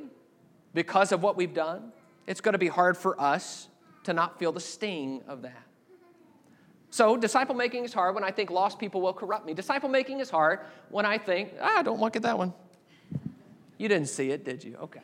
because 0.73 1.11
of 1.11 1.23
what 1.23 1.37
we've 1.37 1.53
done, 1.53 1.91
it's 2.27 2.41
going 2.41 2.53
to 2.53 2.59
be 2.59 2.67
hard 2.67 2.97
for 2.97 3.19
us 3.19 3.67
to 4.03 4.13
not 4.13 4.39
feel 4.39 4.51
the 4.51 4.59
sting 4.59 5.21
of 5.27 5.41
that. 5.41 5.63
So, 6.89 7.15
disciple 7.15 7.55
making 7.55 7.85
is 7.85 7.93
hard 7.93 8.15
when 8.15 8.23
I 8.23 8.31
think 8.31 8.49
lost 8.51 8.77
people 8.77 8.99
will 8.99 9.13
corrupt 9.13 9.45
me. 9.45 9.53
Disciple 9.53 9.87
making 9.87 10.19
is 10.19 10.29
hard 10.29 10.59
when 10.89 11.05
I 11.05 11.17
think, 11.17 11.53
ah, 11.61 11.81
don't 11.83 12.01
look 12.01 12.17
at 12.17 12.23
that 12.23 12.37
one. 12.37 12.53
You 13.77 13.87
didn't 13.87 14.09
see 14.09 14.31
it, 14.31 14.43
did 14.43 14.63
you? 14.63 14.75
Okay. 14.81 14.99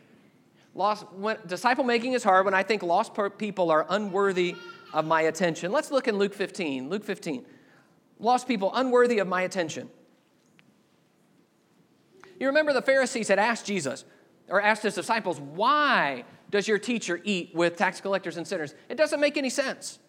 Lost, 0.75 1.11
when, 1.13 1.37
disciple 1.47 1.85
making 1.85 2.13
is 2.13 2.23
hard 2.23 2.45
when 2.45 2.53
I 2.53 2.61
think 2.61 2.83
lost 2.83 3.13
people 3.37 3.71
are 3.71 3.85
unworthy 3.89 4.55
of 4.93 5.05
my 5.05 5.21
attention. 5.23 5.71
Let's 5.71 5.89
look 5.89 6.07
in 6.07 6.17
Luke 6.17 6.33
15. 6.33 6.89
Luke 6.89 7.03
15. 7.03 7.45
Lost 8.19 8.47
people 8.47 8.71
unworthy 8.75 9.19
of 9.19 9.27
my 9.27 9.43
attention. 9.43 9.89
You 12.39 12.47
remember 12.47 12.73
the 12.73 12.81
Pharisees 12.81 13.29
had 13.29 13.39
asked 13.39 13.65
Jesus, 13.65 14.05
or 14.49 14.61
asked 14.61 14.83
his 14.83 14.95
disciples, 14.95 15.39
why 15.39 16.23
does 16.49 16.67
your 16.67 16.77
teacher 16.77 17.19
eat 17.23 17.51
with 17.53 17.75
tax 17.75 18.01
collectors 18.01 18.37
and 18.37 18.47
sinners? 18.47 18.73
It 18.89 18.95
doesn't 18.95 19.19
make 19.19 19.37
any 19.37 19.49
sense. 19.49 19.99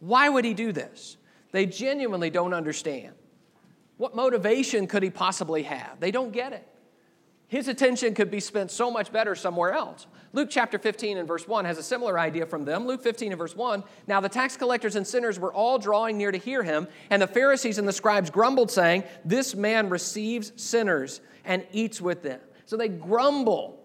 Why 0.00 0.28
would 0.28 0.44
he 0.44 0.54
do 0.54 0.72
this? 0.72 1.16
They 1.52 1.66
genuinely 1.66 2.30
don't 2.30 2.52
understand. 2.52 3.14
What 3.96 4.16
motivation 4.16 4.86
could 4.86 5.02
he 5.02 5.10
possibly 5.10 5.62
have? 5.62 6.00
They 6.00 6.10
don't 6.10 6.32
get 6.32 6.52
it. 6.52 6.66
His 7.46 7.68
attention 7.68 8.14
could 8.14 8.30
be 8.30 8.40
spent 8.40 8.72
so 8.72 8.90
much 8.90 9.12
better 9.12 9.36
somewhere 9.36 9.72
else. 9.72 10.08
Luke 10.32 10.48
chapter 10.50 10.78
15 10.78 11.18
and 11.18 11.28
verse 11.28 11.46
1 11.46 11.64
has 11.64 11.78
a 11.78 11.82
similar 11.82 12.18
idea 12.18 12.46
from 12.46 12.64
them. 12.64 12.86
Luke 12.86 13.02
15 13.02 13.30
and 13.30 13.38
verse 13.38 13.54
1 13.54 13.84
Now 14.08 14.20
the 14.20 14.28
tax 14.28 14.56
collectors 14.56 14.96
and 14.96 15.06
sinners 15.06 15.38
were 15.38 15.52
all 15.52 15.78
drawing 15.78 16.18
near 16.18 16.32
to 16.32 16.38
hear 16.38 16.64
him, 16.64 16.88
and 17.10 17.22
the 17.22 17.28
Pharisees 17.28 17.78
and 17.78 17.86
the 17.86 17.92
scribes 17.92 18.30
grumbled, 18.30 18.70
saying, 18.72 19.04
This 19.24 19.54
man 19.54 19.88
receives 19.88 20.52
sinners 20.56 21.20
and 21.44 21.64
eats 21.70 22.00
with 22.00 22.22
them. 22.22 22.40
So 22.66 22.76
they 22.76 22.88
grumble 22.88 23.83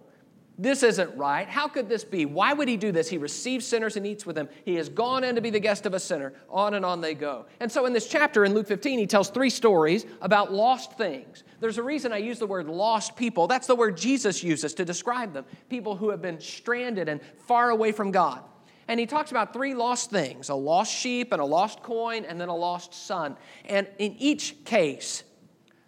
this 0.62 0.84
isn't 0.84 1.16
right. 1.16 1.48
How 1.48 1.70
could 1.70 1.88
this 1.88 2.04
be? 2.04 2.26
Why 2.26 2.52
would 2.52 2.68
he 2.68 2.76
do 2.76 2.92
this? 2.92 3.08
He 3.08 3.18
receives 3.18 3.66
sinners 3.66 3.96
and 3.96 4.06
eats 4.06 4.26
with 4.26 4.36
them. 4.36 4.50
He 4.66 4.76
has 4.76 4.90
gone 4.90 5.24
in 5.24 5.36
to 5.36 5.42
be 5.42 5.50
the 5.50 5.60
guest 5.60 5.86
of 5.86 5.94
a 5.94 6.00
sinner. 6.02 6.34
On 6.50 6.74
and 6.74 6.86
on 6.86 7.00
they 7.00 7.14
go. 7.14 7.46
And 7.62 7.72
so 7.72 7.86
in 7.86 7.94
this 7.94 8.10
chapter 8.10 8.44
in 8.44 8.54
Luke 8.54 8.68
15, 8.68 9.00
he 9.00 9.08
tells 9.08 9.30
three 9.30 9.50
stories 9.50 10.06
about 10.22 10.52
lost 10.52 10.98
things. 10.98 11.46
There's 11.62 11.78
a 11.78 11.84
reason 11.84 12.12
I 12.12 12.18
use 12.18 12.40
the 12.40 12.46
word 12.46 12.68
lost 12.68 13.16
people. 13.16 13.48
That's 13.48 13.68
the 13.68 13.76
word 13.76 13.96
Jesus 13.96 14.44
uses 14.44 14.74
to 14.74 14.84
describe 14.84 15.32
them 15.32 15.46
people 15.70 15.96
who 15.96 16.10
have 16.10 16.22
been 16.22 16.42
stranded 16.42 17.08
and 17.08 17.22
far 17.48 17.70
away 17.70 17.94
from 17.94 18.12
God. 18.12 18.44
And 18.90 19.00
he 19.00 19.06
talks 19.06 19.32
about 19.32 19.54
three 19.54 19.74
lost 19.74 20.10
things 20.10 20.50
a 20.50 20.56
lost 20.56 20.94
sheep, 20.94 21.32
and 21.32 21.42
a 21.42 21.46
lost 21.46 21.84
coin, 21.84 22.26
and 22.26 22.42
then 22.42 22.50
a 22.50 22.56
lost 22.56 22.94
son. 22.94 23.38
And 23.64 23.88
in 23.98 24.14
each 24.18 24.66
case, 24.66 25.24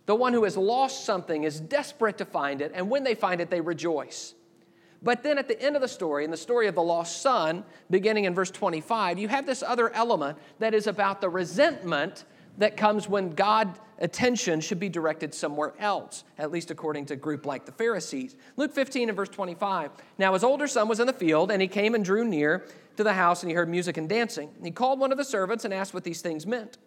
the 0.06 0.16
one 0.16 0.32
who 0.32 0.46
has 0.46 0.56
lost 0.56 1.04
something 1.04 1.44
is 1.44 1.60
desperate 1.60 2.20
to 2.20 2.26
find 2.26 2.62
it, 2.62 2.72
and 2.74 2.90
when 2.90 3.04
they 3.04 3.16
find 3.16 3.42
it, 3.42 3.50
they 3.50 3.60
rejoice. 3.60 4.34
But 5.02 5.24
then 5.24 5.38
at 5.38 5.48
the 5.48 5.60
end 5.62 5.76
of 5.76 5.82
the 5.82 5.88
story, 5.88 6.24
in 6.24 6.32
the 6.32 6.38
story 6.38 6.68
of 6.68 6.76
the 6.76 6.84
lost 6.84 7.22
son, 7.22 7.64
beginning 7.90 8.26
in 8.26 8.36
verse 8.36 8.52
25, 8.52 9.18
you 9.18 9.28
have 9.28 9.46
this 9.46 9.64
other 9.64 9.92
element 9.94 10.38
that 10.60 10.74
is 10.74 10.86
about 10.86 11.22
the 11.22 11.30
resentment 11.30 12.26
that 12.58 12.78
comes 12.78 13.10
when 13.10 13.32
God 13.32 13.80
attention 14.00 14.62
should 14.62 14.80
be 14.80 14.90
directed 14.90 15.34
somewhere 15.34 15.74
else, 15.80 16.24
at 16.38 16.52
least 16.52 16.70
according 16.70 17.06
to 17.08 17.14
a 17.14 17.18
group 17.18 17.46
like 17.46 17.66
the 17.66 17.72
Pharisees. 17.72 18.36
Luke 18.58 18.74
15 18.74 19.10
and 19.10 19.16
verse 19.16 19.30
25. 19.30 19.92
Now 20.18 20.34
his 20.34 20.44
older 20.44 20.68
son 20.68 20.88
was 20.88 21.00
in 21.00 21.08
the 21.08 21.14
field, 21.14 21.52
and 21.52 21.62
he 21.62 21.68
came 21.68 21.96
and 21.96 22.04
drew 22.04 22.26
near 22.26 22.66
to 22.98 23.04
the 23.04 23.14
house, 23.14 23.42
and 23.42 23.50
he 23.50 23.56
heard 23.56 23.70
music 23.70 23.98
and 23.98 24.10
dancing. 24.10 24.52
He 24.64 24.72
called 24.72 25.00
one 25.00 25.12
of 25.12 25.18
the 25.18 25.24
servants 25.24 25.66
and 25.66 25.74
asked 25.74 25.94
what 25.94 26.04
these 26.04 26.22
things 26.22 26.46
meant. 26.46 26.78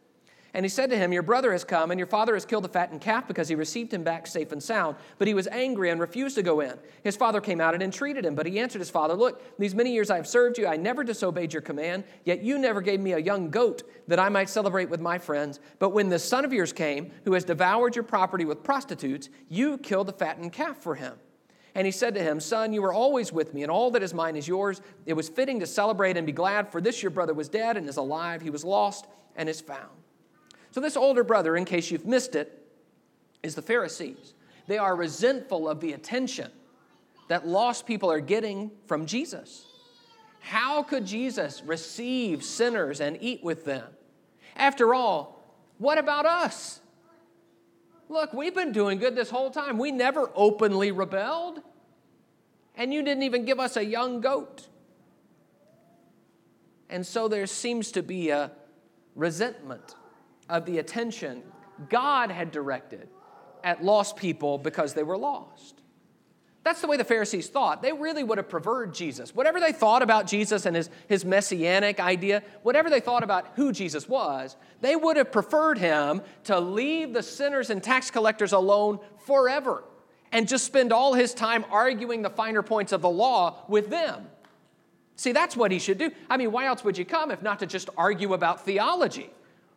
And 0.54 0.64
he 0.64 0.70
said 0.70 0.88
to 0.90 0.96
him, 0.96 1.12
Your 1.12 1.24
brother 1.24 1.50
has 1.50 1.64
come, 1.64 1.90
and 1.90 1.98
your 1.98 2.06
father 2.06 2.34
has 2.34 2.46
killed 2.46 2.62
the 2.62 2.68
fattened 2.68 3.00
calf 3.00 3.26
because 3.26 3.48
he 3.48 3.56
received 3.56 3.92
him 3.92 4.04
back 4.04 4.24
safe 4.28 4.52
and 4.52 4.62
sound. 4.62 4.94
But 5.18 5.26
he 5.26 5.34
was 5.34 5.48
angry 5.48 5.90
and 5.90 6.00
refused 6.00 6.36
to 6.36 6.44
go 6.44 6.60
in. 6.60 6.78
His 7.02 7.16
father 7.16 7.40
came 7.40 7.60
out 7.60 7.74
and 7.74 7.82
entreated 7.82 8.24
him, 8.24 8.36
but 8.36 8.46
he 8.46 8.60
answered 8.60 8.78
his 8.78 8.88
father, 8.88 9.14
Look, 9.14 9.58
these 9.58 9.74
many 9.74 9.92
years 9.92 10.10
I 10.10 10.16
have 10.16 10.28
served 10.28 10.56
you, 10.56 10.68
I 10.68 10.76
never 10.76 11.02
disobeyed 11.02 11.52
your 11.52 11.60
command, 11.60 12.04
yet 12.24 12.40
you 12.42 12.56
never 12.56 12.80
gave 12.80 13.00
me 13.00 13.12
a 13.12 13.18
young 13.18 13.50
goat 13.50 13.82
that 14.06 14.20
I 14.20 14.28
might 14.28 14.48
celebrate 14.48 14.88
with 14.88 15.00
my 15.00 15.18
friends. 15.18 15.58
But 15.80 15.90
when 15.90 16.08
this 16.08 16.24
son 16.24 16.44
of 16.44 16.52
yours 16.52 16.72
came, 16.72 17.10
who 17.24 17.32
has 17.32 17.44
devoured 17.44 17.96
your 17.96 18.04
property 18.04 18.44
with 18.44 18.62
prostitutes, 18.62 19.30
you 19.48 19.76
killed 19.78 20.06
the 20.06 20.12
fattened 20.12 20.52
calf 20.52 20.78
for 20.78 20.94
him. 20.94 21.14
And 21.74 21.84
he 21.84 21.90
said 21.90 22.14
to 22.14 22.22
him, 22.22 22.38
Son, 22.38 22.72
you 22.72 22.80
were 22.80 22.92
always 22.92 23.32
with 23.32 23.54
me, 23.54 23.64
and 23.64 23.72
all 23.72 23.90
that 23.90 24.04
is 24.04 24.14
mine 24.14 24.36
is 24.36 24.46
yours. 24.46 24.80
It 25.04 25.14
was 25.14 25.28
fitting 25.28 25.58
to 25.58 25.66
celebrate 25.66 26.16
and 26.16 26.24
be 26.24 26.32
glad, 26.32 26.70
for 26.70 26.80
this 26.80 27.02
your 27.02 27.10
brother 27.10 27.34
was 27.34 27.48
dead 27.48 27.76
and 27.76 27.88
is 27.88 27.96
alive. 27.96 28.40
He 28.40 28.50
was 28.50 28.62
lost 28.62 29.08
and 29.34 29.48
is 29.48 29.60
found. 29.60 30.03
So, 30.74 30.80
this 30.80 30.96
older 30.96 31.22
brother, 31.22 31.56
in 31.56 31.64
case 31.64 31.92
you've 31.92 32.04
missed 32.04 32.34
it, 32.34 32.60
is 33.44 33.54
the 33.54 33.62
Pharisees. 33.62 34.34
They 34.66 34.76
are 34.76 34.96
resentful 34.96 35.68
of 35.68 35.78
the 35.78 35.92
attention 35.92 36.50
that 37.28 37.46
lost 37.46 37.86
people 37.86 38.10
are 38.10 38.18
getting 38.18 38.72
from 38.86 39.06
Jesus. 39.06 39.66
How 40.40 40.82
could 40.82 41.06
Jesus 41.06 41.62
receive 41.64 42.42
sinners 42.42 43.00
and 43.00 43.16
eat 43.20 43.44
with 43.44 43.64
them? 43.64 43.84
After 44.56 44.96
all, 44.96 45.44
what 45.78 45.96
about 45.96 46.26
us? 46.26 46.80
Look, 48.08 48.34
we've 48.34 48.52
been 48.52 48.72
doing 48.72 48.98
good 48.98 49.14
this 49.14 49.30
whole 49.30 49.52
time. 49.52 49.78
We 49.78 49.92
never 49.92 50.28
openly 50.34 50.90
rebelled, 50.90 51.60
and 52.74 52.92
you 52.92 53.04
didn't 53.04 53.22
even 53.22 53.44
give 53.44 53.60
us 53.60 53.76
a 53.76 53.84
young 53.84 54.20
goat. 54.20 54.66
And 56.90 57.06
so 57.06 57.28
there 57.28 57.46
seems 57.46 57.92
to 57.92 58.02
be 58.02 58.30
a 58.30 58.50
resentment 59.14 59.94
of 60.48 60.66
the 60.66 60.78
attention 60.78 61.42
God 61.88 62.30
had 62.30 62.50
directed 62.50 63.08
at 63.62 63.82
lost 63.82 64.16
people 64.16 64.58
because 64.58 64.94
they 64.94 65.02
were 65.02 65.16
lost. 65.16 65.80
That's 66.64 66.80
the 66.80 66.86
way 66.86 66.96
the 66.96 67.04
Pharisees 67.04 67.48
thought. 67.48 67.82
They 67.82 67.92
really 67.92 68.24
would 68.24 68.38
have 68.38 68.48
preferred 68.48 68.94
Jesus. 68.94 69.34
Whatever 69.34 69.60
they 69.60 69.72
thought 69.72 70.02
about 70.02 70.26
Jesus 70.26 70.64
and 70.64 70.74
his, 70.74 70.88
his 71.08 71.22
messianic 71.24 72.00
idea, 72.00 72.42
whatever 72.62 72.88
they 72.88 73.00
thought 73.00 73.22
about 73.22 73.48
who 73.54 73.70
Jesus 73.70 74.08
was, 74.08 74.56
they 74.80 74.96
would 74.96 75.18
have 75.18 75.30
preferred 75.30 75.76
him 75.76 76.22
to 76.44 76.58
leave 76.58 77.12
the 77.12 77.22
sinners 77.22 77.68
and 77.68 77.82
tax 77.82 78.10
collectors 78.10 78.52
alone 78.52 78.98
forever 79.26 79.84
and 80.32 80.48
just 80.48 80.64
spend 80.64 80.90
all 80.90 81.12
his 81.12 81.34
time 81.34 81.66
arguing 81.70 82.22
the 82.22 82.30
finer 82.30 82.62
points 82.62 82.92
of 82.92 83.02
the 83.02 83.10
law 83.10 83.62
with 83.68 83.90
them. 83.90 84.26
See, 85.16 85.32
that's 85.32 85.56
what 85.56 85.70
he 85.70 85.78
should 85.78 85.98
do. 85.98 86.10
I 86.30 86.38
mean, 86.38 86.50
why 86.50 86.64
else 86.64 86.82
would 86.82 86.96
you 86.96 87.04
come 87.04 87.30
if 87.30 87.42
not 87.42 87.60
to 87.60 87.66
just 87.66 87.90
argue 87.96 88.32
about 88.32 88.64
theology? 88.64 89.30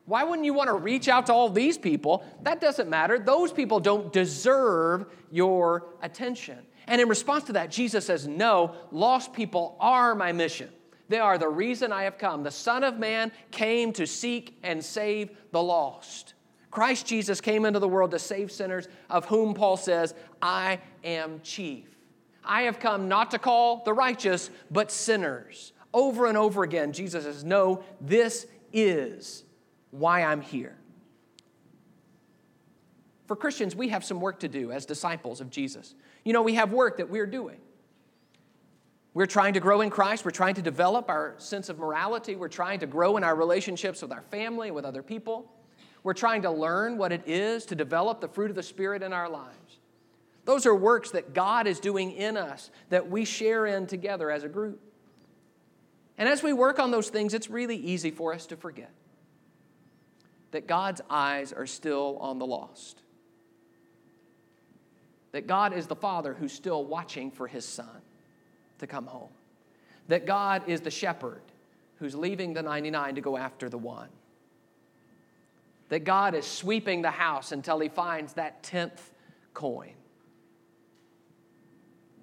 Why 0.07 0.23
wouldn't 0.23 0.45
you 0.45 0.53
want 0.53 0.69
to 0.69 0.73
reach 0.73 1.09
out 1.09 1.25
to 1.25 1.33
all 1.33 1.49
these 1.49 1.77
people? 1.77 2.23
That 2.43 2.61
doesn't 2.61 2.89
matter. 2.89 3.19
Those 3.19 3.51
people 3.51 3.81
don't 3.81 4.11
deserve 4.13 5.05
your 5.31 5.87
attention. 6.01 6.59
And 6.87 7.01
in 7.01 7.09
response 7.09 7.43
to 7.45 7.53
that, 7.53 7.69
Jesus 7.69 8.05
says, 8.05 8.25
No, 8.25 8.73
lost 8.91 9.33
people 9.33 9.75
are 9.81 10.15
my 10.15 10.31
mission. 10.31 10.69
They 11.09 11.19
are 11.19 11.37
the 11.37 11.49
reason 11.49 11.91
I 11.91 12.03
have 12.03 12.17
come. 12.17 12.43
The 12.43 12.51
Son 12.51 12.85
of 12.85 12.97
Man 12.97 13.33
came 13.51 13.91
to 13.93 14.07
seek 14.07 14.57
and 14.63 14.83
save 14.83 15.29
the 15.51 15.61
lost. 15.61 16.35
Christ 16.71 17.05
Jesus 17.05 17.41
came 17.41 17.65
into 17.65 17.79
the 17.79 17.87
world 17.87 18.11
to 18.11 18.19
save 18.19 18.49
sinners, 18.49 18.87
of 19.09 19.25
whom 19.25 19.53
Paul 19.53 19.75
says, 19.75 20.13
I 20.41 20.79
am 21.03 21.41
chief. 21.43 21.85
I 22.45 22.61
have 22.63 22.79
come 22.79 23.09
not 23.09 23.31
to 23.31 23.39
call 23.39 23.83
the 23.83 23.93
righteous, 23.93 24.49
but 24.71 24.89
sinners. 24.89 25.73
Over 25.93 26.27
and 26.27 26.37
over 26.37 26.63
again, 26.63 26.93
Jesus 26.93 27.25
says, 27.25 27.43
No, 27.43 27.83
this 27.99 28.47
is 28.71 29.43
why 29.91 30.24
I'm 30.24 30.41
here. 30.41 30.75
For 33.27 33.36
Christians, 33.36 33.75
we 33.75 33.89
have 33.89 34.06
some 34.06 34.22
work 34.22 34.39
to 34.39 34.48
do 34.48 34.72
as 34.72 34.86
disciples 34.86 35.41
of 35.41 35.50
Jesus. 35.50 35.94
You 36.24 36.34
know, 36.34 36.41
we 36.41 36.56
have 36.56 36.72
work 36.72 36.98
that 36.98 37.10
we're 37.10 37.25
doing. 37.25 37.60
We're 39.13 39.25
trying 39.25 39.53
to 39.56 39.60
grow 39.60 39.82
in 39.82 39.89
Christ. 39.89 40.24
We're 40.24 40.32
trying 40.32 40.56
to 40.56 40.62
develop 40.62 41.10
our 41.10 41.36
sense 41.38 41.70
of 41.70 41.79
morality. 41.79 42.36
We're 42.36 42.48
trying 42.48 42.79
to 42.79 42.86
grow 42.86 43.17
in 43.17 43.24
our 43.24 43.36
relationships 43.36 44.01
with 44.01 44.12
our 44.12 44.22
family, 44.22 44.72
with 44.72 44.86
other 44.86 45.03
people. 45.03 45.51
We're 46.03 46.13
trying 46.13 46.44
to 46.44 46.51
learn 46.51 46.98
what 46.98 47.12
it 47.12 47.24
is 47.25 47.65
to 47.65 47.75
develop 47.75 48.22
the 48.22 48.27
fruit 48.29 48.50
of 48.50 48.56
the 48.56 48.63
Spirit 48.63 49.03
in 49.03 49.12
our 49.12 49.27
lives. 49.27 49.79
Those 50.46 50.65
are 50.65 50.75
works 50.75 51.12
that 51.12 51.34
God 51.34 51.67
is 51.67 51.82
doing 51.82 52.13
in 52.13 52.38
us 52.38 52.72
that 52.89 53.10
we 53.10 53.25
share 53.25 53.65
in 53.65 53.88
together 53.88 54.32
as 54.32 54.44
a 54.46 54.48
group. 54.48 54.79
And 56.17 56.29
as 56.29 56.41
we 56.41 56.53
work 56.53 56.79
on 56.79 56.91
those 56.91 57.10
things, 57.10 57.34
it's 57.34 57.50
really 57.50 57.75
easy 57.75 58.12
for 58.12 58.34
us 58.34 58.46
to 58.48 58.56
forget 58.56 58.91
that 60.51 60.67
God's 60.67 61.01
eyes 61.09 61.53
are 61.53 61.65
still 61.65 62.17
on 62.19 62.39
the 62.39 62.45
lost. 62.45 63.01
That 65.31 65.47
God 65.47 65.73
is 65.73 65.87
the 65.87 65.95
Father 65.95 66.33
who's 66.33 66.53
still 66.53 66.85
watching 66.85 67.31
for 67.31 67.47
His 67.47 67.65
Son 67.65 68.01
to 68.79 68.87
come 68.87 69.05
home. 69.05 69.29
That 70.07 70.25
God 70.25 70.63
is 70.67 70.81
the 70.81 70.91
shepherd 70.91 71.41
who's 71.97 72.15
leaving 72.15 72.53
the 72.53 72.61
99 72.61 73.15
to 73.15 73.21
go 73.21 73.37
after 73.37 73.69
the 73.69 73.77
one 73.77 74.09
that 75.89 76.03
God 76.03 76.35
is 76.35 76.45
sweeping 76.45 77.01
the 77.01 77.11
house 77.11 77.51
until 77.51 77.79
he 77.79 77.89
finds 77.89 78.33
that 78.33 78.63
10th 78.63 78.99
coin. 79.53 79.93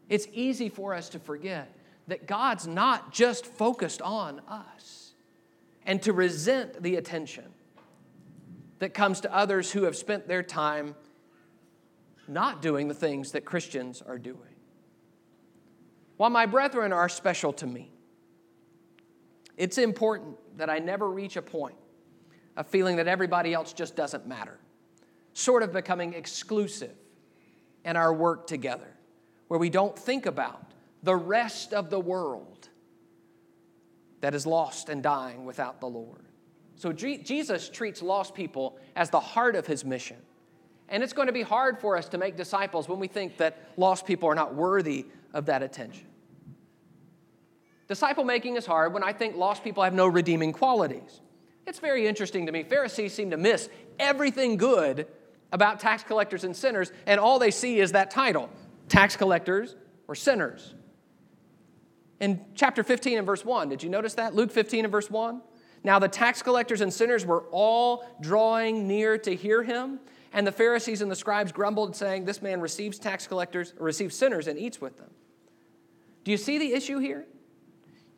It's 0.08 0.28
easy 0.32 0.68
for 0.68 0.94
us 0.94 1.08
to 1.10 1.18
forget 1.18 1.72
that 2.08 2.26
God's 2.26 2.66
not 2.66 3.12
just 3.12 3.46
focused 3.46 4.02
on 4.02 4.40
us 4.46 5.12
and 5.86 6.02
to 6.02 6.12
resent 6.12 6.82
the 6.82 6.96
attention 6.96 7.53
that 8.84 8.92
comes 8.92 9.22
to 9.22 9.34
others 9.34 9.72
who 9.72 9.84
have 9.84 9.96
spent 9.96 10.28
their 10.28 10.42
time 10.42 10.94
not 12.28 12.60
doing 12.60 12.86
the 12.86 12.92
things 12.92 13.32
that 13.32 13.42
Christians 13.42 14.02
are 14.02 14.18
doing. 14.18 14.36
While 16.18 16.28
my 16.28 16.44
brethren 16.44 16.92
are 16.92 17.08
special 17.08 17.54
to 17.54 17.66
me, 17.66 17.90
it's 19.56 19.78
important 19.78 20.36
that 20.58 20.68
I 20.68 20.80
never 20.80 21.08
reach 21.08 21.36
a 21.36 21.42
point 21.42 21.76
a 22.58 22.62
feeling 22.62 22.96
that 22.96 23.08
everybody 23.08 23.54
else 23.54 23.72
just 23.72 23.96
doesn't 23.96 24.26
matter, 24.26 24.58
sort 25.32 25.62
of 25.62 25.72
becoming 25.72 26.12
exclusive 26.12 26.94
in 27.86 27.96
our 27.96 28.12
work 28.12 28.46
together, 28.46 28.94
where 29.48 29.58
we 29.58 29.70
don't 29.70 29.98
think 29.98 30.26
about 30.26 30.72
the 31.02 31.16
rest 31.16 31.72
of 31.72 31.88
the 31.88 31.98
world 31.98 32.68
that 34.20 34.34
is 34.34 34.46
lost 34.46 34.90
and 34.90 35.02
dying 35.02 35.46
without 35.46 35.80
the 35.80 35.86
Lord. 35.86 36.26
So 36.76 36.92
Jesus 36.92 37.68
treats 37.68 38.02
lost 38.02 38.34
people 38.34 38.78
as 38.96 39.10
the 39.10 39.20
heart 39.20 39.56
of 39.56 39.66
his 39.66 39.84
mission. 39.84 40.16
And 40.88 41.02
it's 41.02 41.12
going 41.12 41.26
to 41.26 41.32
be 41.32 41.42
hard 41.42 41.80
for 41.80 41.96
us 41.96 42.08
to 42.10 42.18
make 42.18 42.36
disciples 42.36 42.88
when 42.88 42.98
we 42.98 43.08
think 43.08 43.38
that 43.38 43.58
lost 43.76 44.06
people 44.06 44.28
are 44.28 44.34
not 44.34 44.54
worthy 44.54 45.06
of 45.32 45.46
that 45.46 45.62
attention. 45.62 46.06
Disciple 47.88 48.24
making 48.24 48.56
is 48.56 48.66
hard 48.66 48.92
when 48.92 49.02
I 49.02 49.12
think 49.12 49.36
lost 49.36 49.62
people 49.62 49.82
have 49.82 49.94
no 49.94 50.06
redeeming 50.06 50.52
qualities. 50.52 51.20
It's 51.66 51.78
very 51.78 52.06
interesting 52.06 52.46
to 52.46 52.52
me. 52.52 52.62
Pharisees 52.62 53.14
seem 53.14 53.30
to 53.30 53.36
miss 53.36 53.68
everything 53.98 54.56
good 54.56 55.06
about 55.52 55.80
tax 55.80 56.02
collectors 56.02 56.44
and 56.44 56.56
sinners, 56.56 56.92
and 57.06 57.20
all 57.20 57.38
they 57.38 57.50
see 57.50 57.78
is 57.78 57.92
that 57.92 58.10
title 58.10 58.50
tax 58.88 59.16
collectors 59.16 59.76
or 60.08 60.14
sinners. 60.14 60.74
In 62.20 62.44
chapter 62.54 62.82
15 62.82 63.18
and 63.18 63.26
verse 63.26 63.44
1, 63.44 63.68
did 63.68 63.82
you 63.82 63.88
notice 63.88 64.14
that? 64.14 64.34
Luke 64.34 64.50
15 64.50 64.84
and 64.84 64.92
verse 64.92 65.10
1. 65.10 65.40
Now 65.84 65.98
the 65.98 66.08
tax 66.08 66.42
collectors 66.42 66.80
and 66.80 66.92
sinners 66.92 67.24
were 67.24 67.44
all 67.52 68.04
drawing 68.20 68.88
near 68.88 69.16
to 69.18 69.34
hear 69.34 69.62
him, 69.62 70.00
and 70.32 70.46
the 70.46 70.52
Pharisees 70.52 71.02
and 71.02 71.10
the 71.10 71.16
scribes 71.16 71.52
grumbled, 71.52 71.94
saying, 71.94 72.24
This 72.24 72.42
man 72.42 72.60
receives 72.60 72.98
tax 72.98 73.26
collectors, 73.26 73.74
receives 73.78 74.16
sinners, 74.16 74.48
and 74.48 74.58
eats 74.58 74.80
with 74.80 74.96
them. 74.98 75.10
Do 76.24 76.30
you 76.30 76.38
see 76.38 76.58
the 76.58 76.72
issue 76.72 76.98
here? 76.98 77.26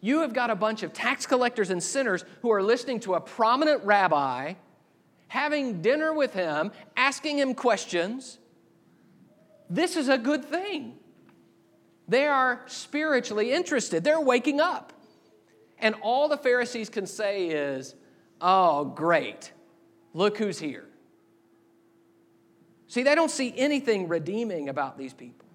you 0.06 0.20
have 0.20 0.32
got 0.32 0.50
a 0.50 0.54
bunch 0.54 0.85
of 0.85 0.92
tax 0.92 1.26
collectors 1.26 1.70
and 1.70 1.82
sinners 1.82 2.25
who 2.43 2.52
are 2.52 2.62
listening 2.62 3.00
to 3.00 3.14
a 3.14 3.21
prominent 3.21 3.82
rabbi, 3.84 4.54
having 5.26 5.82
dinner 5.82 6.12
with 6.12 6.32
him, 6.32 6.71
asking 6.97 7.38
him 7.38 7.54
questions. 7.54 8.38
This 9.69 9.97
is 9.97 10.08
a 10.08 10.17
good 10.17 10.45
thing. 10.45 10.95
They 12.06 12.26
are 12.26 12.62
spiritually 12.67 13.52
interested, 13.52 14.04
they're 14.04 14.21
waking 14.21 14.60
up. 14.60 14.93
And 15.78 15.95
all 16.02 16.28
the 16.28 16.36
Pharisees 16.36 16.89
can 16.89 17.06
say 17.06 17.49
is, 17.49 17.95
Oh, 18.41 18.84
great, 18.84 19.52
look 20.15 20.39
who's 20.39 20.58
here. 20.58 20.86
See, 22.89 23.02
they 23.02 23.15
don't 23.15 23.30
see 23.30 23.52
anything 23.56 24.08
redeeming 24.08 24.69
about 24.69 24.97
these 24.97 25.12
people. 25.12 25.47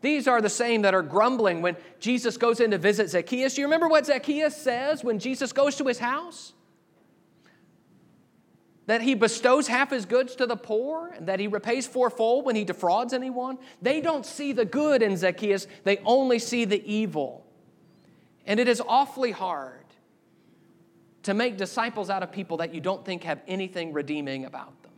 These 0.00 0.28
are 0.28 0.40
the 0.40 0.48
same 0.48 0.82
that 0.82 0.94
are 0.94 1.02
grumbling 1.02 1.62
when 1.62 1.76
Jesus 1.98 2.36
goes 2.36 2.60
in 2.60 2.70
to 2.72 2.78
visit 2.78 3.08
Zacchaeus. 3.08 3.54
Do 3.54 3.62
you 3.62 3.66
remember 3.66 3.88
what 3.88 4.06
Zacchaeus 4.06 4.56
says 4.56 5.02
when 5.02 5.18
Jesus 5.18 5.52
goes 5.52 5.76
to 5.76 5.84
his 5.84 5.98
house? 5.98 6.52
That 8.86 9.00
he 9.00 9.14
bestows 9.14 9.66
half 9.66 9.90
his 9.90 10.06
goods 10.06 10.36
to 10.36 10.46
the 10.46 10.56
poor 10.56 11.08
and 11.16 11.26
that 11.26 11.40
he 11.40 11.48
repays 11.48 11.86
fourfold 11.86 12.44
when 12.44 12.54
he 12.54 12.64
defrauds 12.64 13.12
anyone. 13.12 13.58
They 13.82 14.00
don't 14.00 14.24
see 14.24 14.52
the 14.52 14.64
good 14.64 15.02
in 15.02 15.16
Zacchaeus, 15.16 15.66
they 15.84 15.98
only 16.04 16.38
see 16.38 16.66
the 16.66 16.84
evil. 16.84 17.45
And 18.46 18.60
it 18.60 18.68
is 18.68 18.80
awfully 18.86 19.32
hard 19.32 19.84
to 21.24 21.34
make 21.34 21.56
disciples 21.56 22.08
out 22.08 22.22
of 22.22 22.30
people 22.30 22.58
that 22.58 22.72
you 22.72 22.80
don't 22.80 23.04
think 23.04 23.24
have 23.24 23.42
anything 23.48 23.92
redeeming 23.92 24.44
about 24.44 24.80
them. 24.82 24.92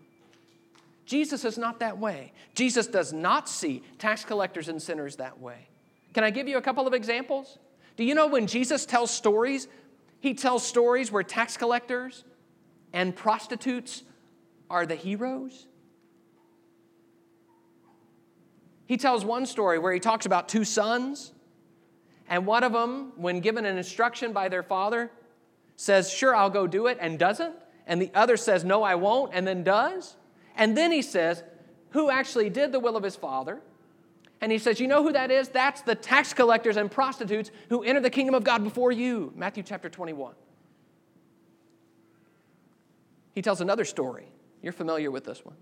Jesus 1.06 1.46
is 1.46 1.56
not 1.56 1.80
that 1.80 1.96
way. 1.98 2.32
Jesus 2.54 2.86
does 2.86 3.14
not 3.14 3.48
see 3.48 3.82
tax 3.96 4.26
collectors 4.26 4.68
and 4.68 4.80
sinners 4.80 5.16
that 5.16 5.40
way. 5.40 5.68
Can 6.12 6.24
I 6.24 6.30
give 6.30 6.46
you 6.46 6.58
a 6.58 6.62
couple 6.62 6.86
of 6.86 6.92
examples? 6.92 7.58
Do 7.96 8.04
you 8.04 8.14
know 8.14 8.26
when 8.26 8.46
Jesus 8.46 8.84
tells 8.84 9.10
stories, 9.10 9.68
he 10.20 10.34
tells 10.34 10.66
stories 10.66 11.10
where 11.10 11.22
tax 11.22 11.56
collectors 11.56 12.24
and 12.92 13.16
prostitutes 13.16 14.02
are 14.68 14.84
the 14.84 14.94
heroes? 14.94 15.66
He 18.84 18.98
tells 18.98 19.24
one 19.24 19.46
story 19.46 19.78
where 19.78 19.92
he 19.92 20.00
talks 20.00 20.26
about 20.26 20.48
two 20.48 20.64
sons, 20.64 21.32
and 22.28 22.46
one 22.46 22.64
of 22.64 22.72
them, 22.72 23.12
when 23.16 23.40
given 23.40 23.64
an 23.64 23.78
instruction 23.78 24.32
by 24.32 24.48
their 24.48 24.62
father, 24.62 25.10
says, 25.76 26.12
Sure, 26.12 26.34
I'll 26.34 26.50
go 26.50 26.66
do 26.66 26.86
it, 26.86 26.98
and 27.00 27.18
doesn't. 27.18 27.54
And 27.86 28.02
the 28.02 28.10
other 28.14 28.36
says, 28.36 28.64
No, 28.64 28.82
I 28.82 28.94
won't, 28.94 29.32
and 29.34 29.46
then 29.46 29.64
does. 29.64 30.16
And 30.56 30.76
then 30.76 30.92
he 30.92 31.02
says, 31.02 31.42
who 31.90 32.10
actually 32.10 32.50
did 32.50 32.72
the 32.72 32.80
will 32.80 32.96
of 32.96 33.02
his 33.02 33.16
father. 33.16 33.60
And 34.40 34.52
he 34.52 34.58
says, 34.58 34.78
You 34.78 34.86
know 34.86 35.02
who 35.02 35.12
that 35.12 35.30
is? 35.30 35.48
That's 35.48 35.82
the 35.82 35.94
tax 35.94 36.32
collectors 36.32 36.76
and 36.76 36.90
prostitutes 36.90 37.50
who 37.70 37.82
enter 37.82 38.00
the 38.00 38.10
kingdom 38.10 38.34
of 38.34 38.44
God 38.44 38.62
before 38.62 38.92
you. 38.92 39.32
Matthew 39.34 39.62
chapter 39.62 39.88
21. 39.88 40.34
He 43.34 43.42
tells 43.42 43.60
another 43.60 43.84
story. 43.84 44.28
You're 44.62 44.72
familiar 44.72 45.10
with 45.10 45.24
this 45.24 45.44
one. 45.44 45.56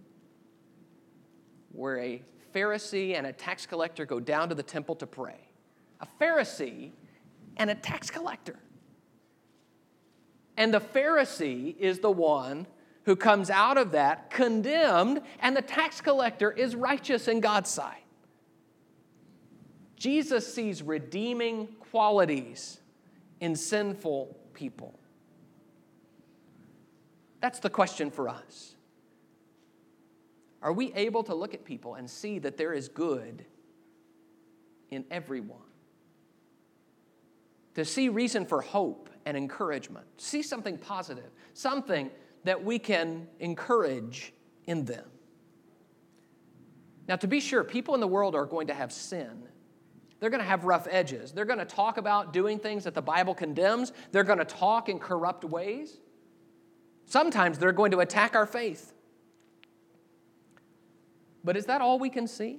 Where 1.73 1.99
a 1.99 2.23
Pharisee 2.55 3.17
and 3.17 3.27
a 3.27 3.33
tax 3.33 3.67
collector 3.67 4.07
go 4.07 4.19
down 4.19 4.49
to 4.49 4.55
the 4.55 4.63
temple 4.63 4.95
to 4.97 5.07
pray. 5.07 5.46
A 6.01 6.07
Pharisee 6.21 6.93
and 7.57 7.71
a 7.71 7.75
tax 7.75 8.11
collector. 8.11 8.59
And 10.57 10.73
the 10.73 10.81
Pharisee 10.81 11.77
is 11.77 11.99
the 12.01 12.11
one 12.11 12.67
who 13.05 13.15
comes 13.15 13.51
out 13.51 13.79
of 13.79 13.93
that 13.93 14.31
condemned, 14.31 15.21
and 15.41 15.57
the 15.57 15.63
tax 15.63 16.01
collector 16.01 16.51
is 16.51 16.75
righteous 16.75 17.29
in 17.29 17.41
God's 17.41 17.71
sight. 17.71 18.03
Jesus 19.97 20.53
sees 20.53 20.83
redeeming 20.83 21.69
qualities 21.91 22.81
in 23.41 23.55
sinful 23.55 24.37
people. 24.55 24.99
That's 27.41 27.61
the 27.61 27.71
question 27.71 28.11
for 28.11 28.29
us. 28.29 28.75
Are 30.63 30.73
we 30.73 30.93
able 30.95 31.23
to 31.25 31.35
look 31.35 31.55
at 31.55 31.65
people 31.65 31.95
and 31.95 32.11
see 32.11 32.39
that 32.41 32.57
there 32.57 32.73
is 32.73 32.89
good 32.89 33.45
in 34.91 35.05
everyone? 35.11 35.61
To 37.77 37.85
see 37.85 38.09
reason 38.09 38.47
for 38.47 38.63
hope 38.63 39.11
and 39.27 39.37
encouragement, 39.37 40.07
see 40.17 40.41
something 40.41 40.79
positive, 40.79 41.31
something 41.53 42.11
that 42.45 42.65
we 42.65 42.79
can 42.79 43.29
encourage 43.39 44.33
in 44.67 44.87
them. 44.87 45.05
Now, 47.07 47.17
to 47.17 47.27
be 47.27 47.39
sure, 47.39 47.63
people 47.63 47.93
in 47.93 48.01
the 48.01 48.07
world 48.07 48.35
are 48.35 48.47
going 48.47 48.69
to 48.69 48.75
have 48.75 48.93
sin. 48.93 49.43
They're 50.21 50.31
going 50.31 50.41
to 50.41 50.49
have 50.49 50.65
rough 50.65 50.89
edges. 50.91 51.33
They're 51.33 51.45
going 51.45 51.59
to 51.59 51.67
talk 51.67 51.99
about 51.99 52.33
doing 52.33 52.59
things 52.59 52.85
that 52.85 52.95
the 52.95 53.03
Bible 53.03 53.35
condemns. 53.35 53.93
They're 54.11 54.25
going 54.25 54.39
to 54.39 54.47
talk 54.47 54.89
in 54.89 54.99
corrupt 54.99 55.45
ways. 55.45 55.99
Sometimes 57.05 57.59
they're 57.59 57.73
going 57.73 57.91
to 57.91 57.99
attack 57.99 58.35
our 58.35 58.47
faith. 58.47 58.95
But 61.45 61.59
is 61.59 61.67
that 61.67 61.83
all 61.83 61.99
we 61.99 62.09
can 62.09 62.27
see? 62.27 62.59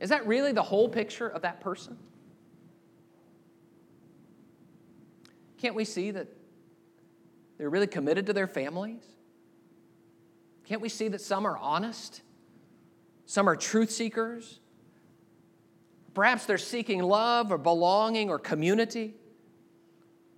Is 0.00 0.08
that 0.08 0.26
really 0.26 0.52
the 0.52 0.62
whole 0.62 0.88
picture 0.88 1.28
of 1.28 1.42
that 1.42 1.60
person? 1.60 1.98
Can't 5.62 5.76
we 5.76 5.84
see 5.84 6.10
that 6.10 6.26
they're 7.56 7.70
really 7.70 7.86
committed 7.86 8.26
to 8.26 8.32
their 8.32 8.48
families? 8.48 9.04
Can't 10.64 10.80
we 10.80 10.88
see 10.88 11.06
that 11.06 11.20
some 11.20 11.46
are 11.46 11.56
honest? 11.56 12.20
Some 13.26 13.48
are 13.48 13.54
truth 13.54 13.92
seekers? 13.92 14.58
Perhaps 16.14 16.46
they're 16.46 16.58
seeking 16.58 17.00
love 17.00 17.52
or 17.52 17.58
belonging 17.58 18.28
or 18.28 18.40
community, 18.40 19.14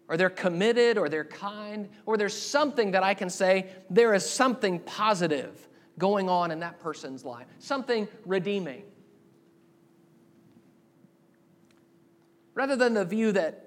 or 0.08 0.18
they're 0.18 0.28
committed 0.28 0.98
or 0.98 1.08
they're 1.08 1.24
kind, 1.24 1.88
or 2.04 2.18
there's 2.18 2.36
something 2.36 2.90
that 2.90 3.02
I 3.02 3.14
can 3.14 3.30
say 3.30 3.70
there 3.88 4.12
is 4.12 4.28
something 4.28 4.78
positive 4.78 5.68
going 5.96 6.28
on 6.28 6.50
in 6.50 6.60
that 6.60 6.80
person's 6.80 7.24
life, 7.24 7.46
something 7.60 8.08
redeeming. 8.26 8.82
Rather 12.52 12.76
than 12.76 12.92
the 12.92 13.06
view 13.06 13.32
that 13.32 13.63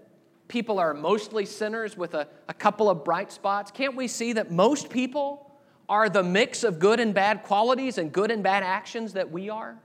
people 0.47 0.79
are 0.79 0.93
mostly 0.93 1.45
sinners 1.45 1.97
with 1.97 2.13
a, 2.13 2.27
a 2.47 2.53
couple 2.53 2.89
of 2.89 3.03
bright 3.03 3.31
spots, 3.31 3.71
can't 3.71 3.95
we 3.95 4.07
see 4.07 4.33
that 4.33 4.51
most 4.51 4.89
people 4.89 5.51
are 5.89 6.09
the 6.09 6.23
mix 6.23 6.63
of 6.63 6.79
good 6.79 6.99
and 6.99 7.13
bad 7.13 7.43
qualities 7.43 7.97
and 7.97 8.11
good 8.11 8.31
and 8.31 8.43
bad 8.43 8.63
actions 8.63 9.13
that 9.13 9.31
we 9.31 9.49
are? 9.49 9.77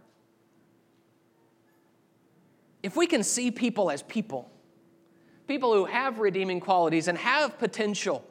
If 2.83 2.97
we 2.97 3.07
can 3.07 3.23
see 3.23 3.51
people 3.51 3.91
as 3.91 4.03
people, 4.03 4.51
people 5.47 5.73
who 5.73 5.85
have 5.85 6.19
redeeming 6.19 6.61
qualities 6.61 7.09
and 7.09 7.17
have 7.19 7.59
potential, 7.59 8.25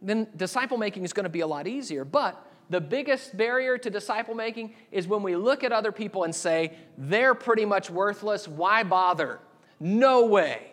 then 0.00 0.26
disciple 0.36 0.76
making 0.76 1.04
is 1.04 1.12
going 1.12 1.24
to 1.24 1.30
be 1.30 1.40
a 1.40 1.46
lot 1.46 1.68
easier. 1.68 2.04
But 2.04 2.44
the 2.70 2.80
biggest 2.80 3.36
barrier 3.36 3.78
to 3.78 3.90
disciple 3.90 4.34
making 4.34 4.74
is 4.90 5.06
when 5.06 5.22
we 5.22 5.36
look 5.36 5.62
at 5.62 5.70
other 5.70 5.92
people 5.92 6.24
and 6.24 6.34
say, 6.34 6.72
they're 6.98 7.34
pretty 7.34 7.64
much 7.64 7.90
worthless. 7.90 8.48
Why 8.48 8.82
bother? 8.82 9.38
No 9.78 10.26
way. 10.26 10.71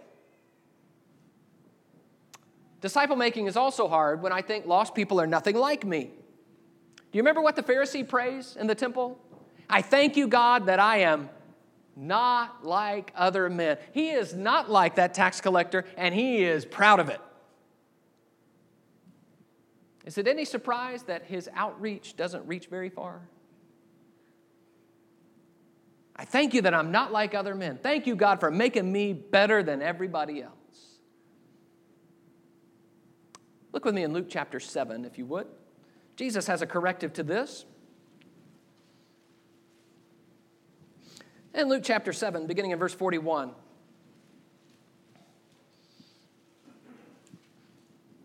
Disciple 2.82 3.16
making 3.16 3.48
is 3.48 3.58
also 3.58 3.88
hard 3.88 4.22
when 4.22 4.32
I 4.32 4.42
think 4.42 4.66
lost 4.66 4.96
people 4.96 5.20
are 5.20 5.28
nothing 5.28 5.56
like 5.56 5.86
me. 5.86 6.12
Do 7.12 7.18
you 7.18 7.22
remember 7.22 7.42
what 7.42 7.56
the 7.56 7.64
Pharisee 7.64 8.08
prays 8.08 8.56
in 8.60 8.68
the 8.68 8.76
temple? 8.76 9.20
I 9.70 9.82
thank 9.82 10.16
you, 10.16 10.28
God, 10.28 10.68
that 10.68 10.80
I 10.80 10.98
am 11.00 11.30
not 11.96 12.66
like 12.66 13.12
other 13.16 13.50
men. 13.50 13.78
He 13.92 14.10
is 14.10 14.34
not 14.34 14.70
like 14.70 14.96
that 14.96 15.14
tax 15.14 15.42
collector, 15.42 15.86
and 15.98 16.16
he 16.16 16.44
is 16.44 16.66
proud 16.66 17.00
of 17.00 17.10
it. 17.10 17.20
Is 20.06 20.18
it 20.18 20.28
any 20.28 20.46
surprise 20.46 21.04
that 21.04 21.26
his 21.26 21.50
outreach 21.54 22.16
doesn't 22.16 22.48
reach 22.48 22.68
very 22.68 22.90
far? 22.90 23.22
I 26.16 26.26
thank 26.26 26.54
you 26.54 26.62
that 26.64 26.74
I'm 26.74 26.92
not 26.92 27.12
like 27.12 27.36
other 27.36 27.56
men. 27.56 27.78
Thank 27.82 28.08
you, 28.08 28.16
God, 28.16 28.40
for 28.40 28.50
making 28.50 28.92
me 28.92 29.14
better 29.14 29.62
than 29.62 29.82
everybody 29.82 30.42
else. 30.42 30.59
Look 33.72 33.86
with 33.86 33.94
me 33.94 34.04
in 34.04 34.14
Luke 34.14 34.28
chapter 34.30 34.60
7, 34.60 35.06
if 35.06 35.18
you 35.18 35.26
would. 35.28 35.48
Jesus 36.16 36.48
has 36.48 36.62
a 36.62 36.68
corrective 36.68 37.14
to 37.14 37.24
this. 37.24 37.66
In 41.54 41.70
Luke 41.70 41.84
chapter 41.84 42.14
7, 42.14 42.48
beginning 42.48 42.72
in 42.72 42.80
verse 42.80 42.94
41. 42.94 43.52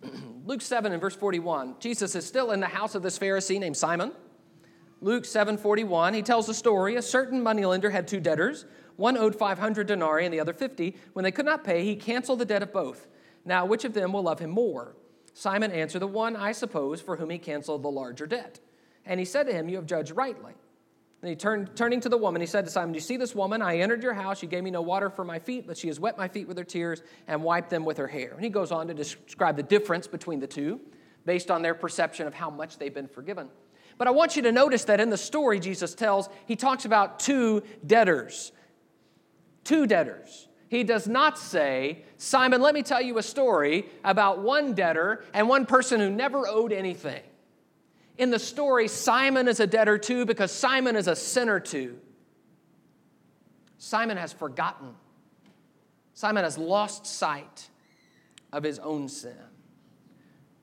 Luke 0.47 0.63
7 0.63 0.93
and 0.93 1.01
verse 1.01 1.17
41. 1.17 1.77
Jesus 1.79 2.15
is 2.15 2.27
still 2.27 2.51
in 2.53 2.61
the 2.61 2.67
house 2.67 2.95
of 2.95 3.03
this 3.03 3.19
Pharisee 3.19 3.59
named 3.59 3.77
Simon. 3.77 4.13
Luke 5.01 5.25
7 5.25 5.59
41, 5.59 6.15
he 6.15 6.23
tells 6.23 6.49
a 6.49 6.55
story. 6.55 6.97
A 6.97 7.03
certain 7.03 7.43
moneylender 7.43 7.91
had 7.91 8.09
two 8.09 8.21
debtors. 8.21 8.65
One 8.97 9.19
owed 9.19 9.35
500 9.35 9.87
denarii 9.87 10.25
and 10.25 10.33
the 10.33 10.41
other 10.41 10.53
50. 10.53 10.97
When 11.13 11.25
they 11.25 11.33
could 11.33 11.45
not 11.45 11.65
pay, 11.65 11.85
he 11.85 11.97
canceled 11.97 12.39
the 12.39 12.45
debt 12.45 12.63
of 12.63 12.73
both. 12.73 13.07
Now, 13.45 13.67
which 13.67 13.85
of 13.85 13.93
them 13.93 14.13
will 14.13 14.23
love 14.23 14.39
him 14.39 14.51
more? 14.51 14.95
Simon 15.35 15.73
answered, 15.73 16.01
The 16.01 16.07
one, 16.07 16.37
I 16.37 16.53
suppose, 16.53 17.01
for 17.01 17.17
whom 17.17 17.31
he 17.31 17.39
canceled 17.39 17.83
the 17.83 17.91
larger 17.91 18.27
debt. 18.27 18.61
And 19.05 19.21
he 19.21 19.27
said 19.27 19.47
to 19.49 19.53
him, 19.53 19.69
You 19.69 19.77
have 19.77 19.87
judged 19.87 20.13
rightly. 20.13 20.55
And 21.21 21.29
he 21.29 21.37
turned, 21.37 21.75
turning 21.75 22.01
to 22.01 22.09
the 22.09 22.19
woman, 22.19 22.41
he 22.41 22.47
said 22.47 22.65
to 22.67 22.71
Simon, 22.71 22.93
Do 22.93 22.97
you 22.97 23.01
see 23.01 23.17
this 23.17 23.35
woman? 23.35 23.61
I 23.61 23.79
entered 23.79 24.03
your 24.03 24.15
house. 24.15 24.43
You 24.43 24.49
gave 24.49 24.63
me 24.63 24.71
no 24.71 24.83
water 24.83 25.11
for 25.11 25.25
my 25.25 25.39
feet, 25.39 25.67
but 25.67 25.77
she 25.77 25.89
has 25.89 25.99
wet 25.99 26.17
my 26.17 26.29
feet 26.29 26.47
with 26.47 26.57
her 26.57 26.65
tears 26.65 27.03
and 27.27 27.43
wiped 27.43 27.71
them 27.71 27.85
with 27.85 27.97
her 27.99 28.07
hair. 28.07 28.33
And 28.33 28.45
he 28.45 28.51
goes 28.51 28.71
on 28.71 28.89
to 28.89 28.95
describe 28.95 29.57
the 29.57 29.63
difference 29.63 30.07
between 30.07 30.41
the 30.41 30.47
two 30.47 30.81
based 31.25 31.51
on 31.51 31.63
their 31.63 31.75
perception 31.75 32.27
of 32.27 32.35
how 32.35 32.51
much 32.51 32.79
they've 32.79 32.95
been 32.95 33.09
forgiven. 33.09 33.49
But 33.97 34.09
I 34.09 34.11
want 34.11 34.37
you 34.37 34.43
to 34.43 34.53
notice 34.53 34.85
that 34.85 35.01
in 35.01 35.11
the 35.11 35.17
story 35.17 35.61
Jesus 35.61 35.95
tells, 35.95 36.29
he 36.47 36.57
talks 36.57 36.85
about 36.85 37.21
two 37.21 37.63
debtors. 37.87 38.53
Two 39.63 39.87
debtors. 39.87 40.49
He 40.69 40.85
does 40.85 41.07
not 41.07 41.39
say, 41.39 42.05
Simon, 42.17 42.61
let 42.61 42.75
me 42.75 42.83
tell 42.83 43.01
you 43.01 43.19
a 43.19 43.23
story 43.23 43.87
about 44.05 44.41
one 44.41 44.75
debtor 44.75 45.25
and 45.33 45.49
one 45.49 45.67
person 45.67 46.01
who 46.01 46.11
never 46.11 46.49
owed 46.49 46.73
anything. 46.73 47.23
In 48.17 48.31
the 48.31 48.39
story, 48.39 48.89
Simon 48.89 49.49
is 49.49 49.61
a 49.61 49.67
debtor 49.67 49.99
too 49.99 50.25
because 50.25 50.53
Simon 50.53 50.97
is 50.97 51.09
a 51.09 51.17
sinner 51.17 51.61
too. 51.61 51.99
Simon 53.79 54.17
has 54.17 54.33
forgotten. 54.33 54.95
Simon 56.15 56.45
has 56.45 56.57
lost 56.57 57.07
sight 57.07 57.69
of 58.53 58.63
his 58.63 58.79
own 58.79 59.09
sin. 59.09 59.37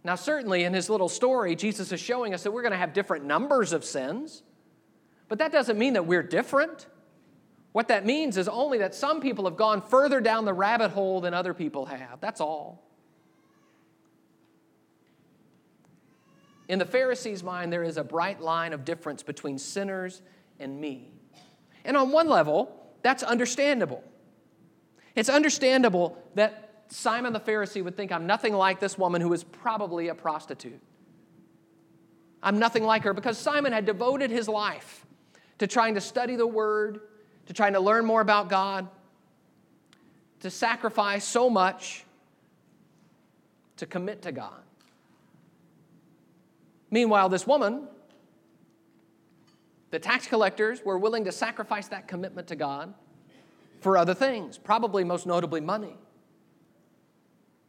Now, 0.03 0.15
certainly 0.15 0.63
in 0.63 0.73
his 0.73 0.89
little 0.89 1.09
story, 1.09 1.55
Jesus 1.55 1.91
is 1.91 1.99
showing 1.99 2.33
us 2.33 2.43
that 2.43 2.51
we're 2.51 2.63
going 2.63 2.71
to 2.71 2.77
have 2.77 2.93
different 2.93 3.25
numbers 3.25 3.73
of 3.73 3.85
sins, 3.85 4.41
but 5.27 5.37
that 5.39 5.51
doesn't 5.51 5.77
mean 5.77 5.93
that 5.93 6.07
we're 6.07 6.23
different. 6.23 6.87
What 7.71 7.87
that 7.87 8.05
means 8.05 8.37
is 8.37 8.47
only 8.47 8.79
that 8.79 8.93
some 8.93 9.21
people 9.21 9.45
have 9.45 9.55
gone 9.55 9.81
further 9.81 10.19
down 10.19 10.45
the 10.45 10.53
rabbit 10.53 10.91
hole 10.91 11.21
than 11.21 11.33
other 11.33 11.53
people 11.53 11.85
have. 11.85 12.19
That's 12.19 12.41
all. 12.41 12.83
In 16.67 16.79
the 16.79 16.85
Pharisees' 16.85 17.43
mind, 17.43 17.71
there 17.71 17.83
is 17.83 17.97
a 17.97 18.03
bright 18.03 18.41
line 18.41 18.73
of 18.73 18.85
difference 18.85 19.23
between 19.23 19.57
sinners 19.57 20.21
and 20.59 20.79
me. 20.79 21.11
And 21.83 21.97
on 21.97 22.11
one 22.11 22.29
level, 22.29 22.73
that's 23.01 23.23
understandable. 23.23 24.03
It's 25.15 25.29
understandable 25.29 26.17
that 26.35 26.83
Simon 26.89 27.33
the 27.33 27.39
Pharisee 27.39 27.83
would 27.83 27.95
think, 27.97 28.11
I'm 28.11 28.27
nothing 28.27 28.53
like 28.53 28.79
this 28.79 28.97
woman 28.97 29.21
who 29.21 29.31
is 29.33 29.43
probably 29.43 30.09
a 30.09 30.15
prostitute. 30.15 30.81
I'm 32.43 32.59
nothing 32.59 32.83
like 32.83 33.03
her 33.03 33.13
because 33.13 33.37
Simon 33.37 33.71
had 33.71 33.85
devoted 33.85 34.29
his 34.29 34.47
life 34.47 35.05
to 35.59 35.67
trying 35.67 35.95
to 35.95 36.01
study 36.01 36.35
the 36.35 36.47
Word, 36.47 37.01
to 37.47 37.53
trying 37.53 37.73
to 37.73 37.79
learn 37.79 38.05
more 38.05 38.21
about 38.21 38.49
God, 38.49 38.87
to 40.41 40.49
sacrifice 40.49 41.23
so 41.23 41.49
much, 41.49 42.05
to 43.77 43.85
commit 43.85 44.21
to 44.23 44.31
God. 44.31 44.61
Meanwhile, 46.89 47.29
this 47.29 47.47
woman, 47.47 47.87
the 49.91 49.99
tax 49.99 50.27
collectors 50.27 50.83
were 50.83 50.97
willing 50.97 51.25
to 51.25 51.31
sacrifice 51.31 51.87
that 51.89 52.07
commitment 52.07 52.47
to 52.47 52.55
God 52.55 52.93
for 53.79 53.97
other 53.97 54.13
things, 54.13 54.57
probably 54.57 55.03
most 55.03 55.25
notably 55.25 55.61
money. 55.61 55.95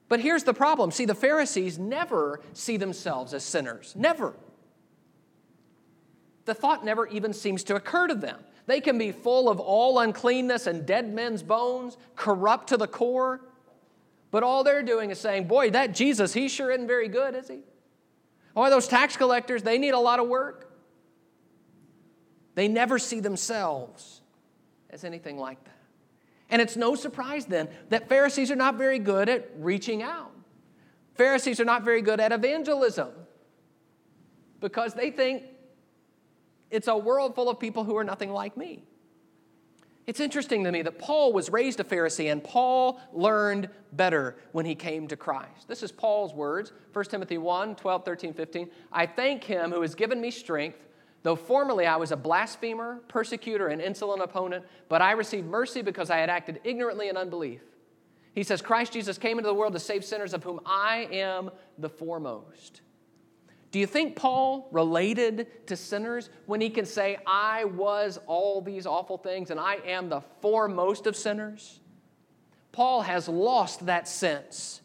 But 0.09 0.21
here's 0.21 0.45
the 0.45 0.53
problem 0.53 0.91
see, 0.91 1.07
the 1.07 1.15
Pharisees 1.15 1.79
never 1.79 2.41
see 2.53 2.77
themselves 2.77 3.33
as 3.33 3.43
sinners, 3.45 3.95
never. 3.97 4.35
The 6.45 6.55
thought 6.55 6.85
never 6.85 7.07
even 7.07 7.33
seems 7.33 7.65
to 7.65 7.77
occur 7.77 8.09
to 8.09 8.15
them. 8.15 8.41
They 8.67 8.81
can 8.81 8.99
be 8.99 9.13
full 9.13 9.49
of 9.49 9.59
all 9.59 9.99
uncleanness 9.99 10.67
and 10.67 10.87
dead 10.87 11.13
men's 11.13 11.43
bones, 11.43 11.97
corrupt 12.15 12.69
to 12.69 12.77
the 12.77 12.87
core, 12.87 13.41
but 14.31 14.43
all 14.43 14.65
they're 14.65 14.83
doing 14.83 15.11
is 15.11 15.21
saying, 15.21 15.47
Boy, 15.47 15.71
that 15.71 15.95
Jesus, 15.95 16.33
he 16.33 16.49
sure 16.49 16.71
isn't 16.71 16.87
very 16.87 17.09
good, 17.09 17.35
is 17.35 17.49
he? 17.49 17.61
Or 18.55 18.71
those 18.71 18.89
tax 18.89 19.17
collectors, 19.17 19.63
they 19.63 19.79
need 19.79 19.91
a 19.95 19.99
lot 19.99 20.21
of 20.21 20.29
work. 20.29 20.71
They 22.55 22.69
never 22.69 22.99
see 22.99 23.21
themselves 23.21 24.21
as 24.91 25.05
anything 25.05 25.39
like 25.39 25.63
that. 25.65 25.71
And 26.51 26.61
it's 26.61 26.77
no 26.77 26.95
surprise 26.95 27.47
then 27.47 27.69
that 27.89 28.09
Pharisees 28.09 28.51
are 28.51 28.57
not 28.57 28.77
very 28.77 28.99
good 28.99 29.29
at 29.29 29.51
reaching 29.57 30.03
out. 30.03 30.31
Pharisees 31.15 31.61
are 31.61 31.65
not 31.65 31.83
very 31.83 32.03
good 32.03 32.21
at 32.21 32.31
evangelism 32.31 33.11
because 34.61 34.95
they 34.95 35.11
think 35.11 35.45
it's 36.73 36.89
a 36.89 36.97
world 36.97 37.35
full 37.35 37.49
of 37.49 37.61
people 37.61 37.85
who 37.85 37.97
are 37.97 38.03
nothing 38.03 38.33
like 38.33 38.57
me. 38.57 38.83
It's 40.07 40.19
interesting 40.19 40.65
to 40.65 40.73
me 40.73 40.83
that 40.83 40.99
Paul 40.99 41.33
was 41.33 41.49
raised 41.51 41.79
a 41.79 41.85
Pharisee 41.85 42.33
and 42.33 42.43
Paul 42.43 42.99
learned 43.13 43.69
better 43.93 44.37
when 44.51 44.67
he 44.67 44.75
came 44.75 45.07
to 45.09 45.17
Christ. 45.17 45.69
This 45.69 45.83
is 45.85 45.93
Paul's 45.93 46.35
words, 46.35 46.73
1 46.93 47.05
Timothy 47.05 47.39
1 47.39 47.77
12, 47.77 48.05
13, 48.05 48.35
15. 48.35 48.71
I 48.91 49.07
thank 49.07 49.45
him 49.45 49.71
who 49.71 49.83
has 49.83 49.95
given 49.95 50.21
me 50.21 50.33
strength, 50.33 50.79
though 51.23 51.37
formerly 51.37 51.87
I 51.87 51.97
was 51.97 52.11
a 52.11 52.17
blasphemer, 52.17 53.01
persecutor, 53.07 53.69
and 53.69 53.81
insolent 53.81 54.23
opponent, 54.23 54.65
but 54.89 55.01
I 55.01 55.13
received 55.13 55.47
mercy 55.47 55.83
because 55.83 56.11
I 56.11 56.17
had 56.17 56.31
acted 56.31 56.61
ignorantly 56.65 57.09
in 57.09 57.17
unbelief. 57.17 57.61
He 58.35 58.43
says, 58.43 58.63
Christ 58.63 58.93
Jesus 58.95 59.19
came 59.19 59.39
into 59.39 59.49
the 59.49 59.55
world 59.55 59.75
to 59.75 59.79
save 59.79 60.05
sinners, 60.05 60.33
of 60.33 60.43
whom 60.43 60.59
I 60.67 61.07
am 61.13 61.51
the 61.79 61.91
foremost. 61.91 62.81
Do 63.73 63.79
you 63.79 63.87
think 63.87 64.17
Paul 64.17 64.69
related 64.71 65.67
to 65.67 65.77
sinners 65.77 66.29
when 66.45 66.61
he 66.61 66.69
can 66.69 66.85
say, 66.85 67.17
I 67.27 67.65
was 67.65 68.21
all 68.27 68.61
these 68.61 68.87
awful 68.87 69.17
things 69.17 69.51
and 69.51 69.59
I 69.59 69.77
am 69.87 70.11
the 70.11 70.21
foremost 70.43 71.07
of 71.07 71.17
sinners? 71.17 71.81
Paul 72.71 73.01
has 73.01 73.29
lost 73.29 73.87
that 73.87 74.07
sense 74.07 74.83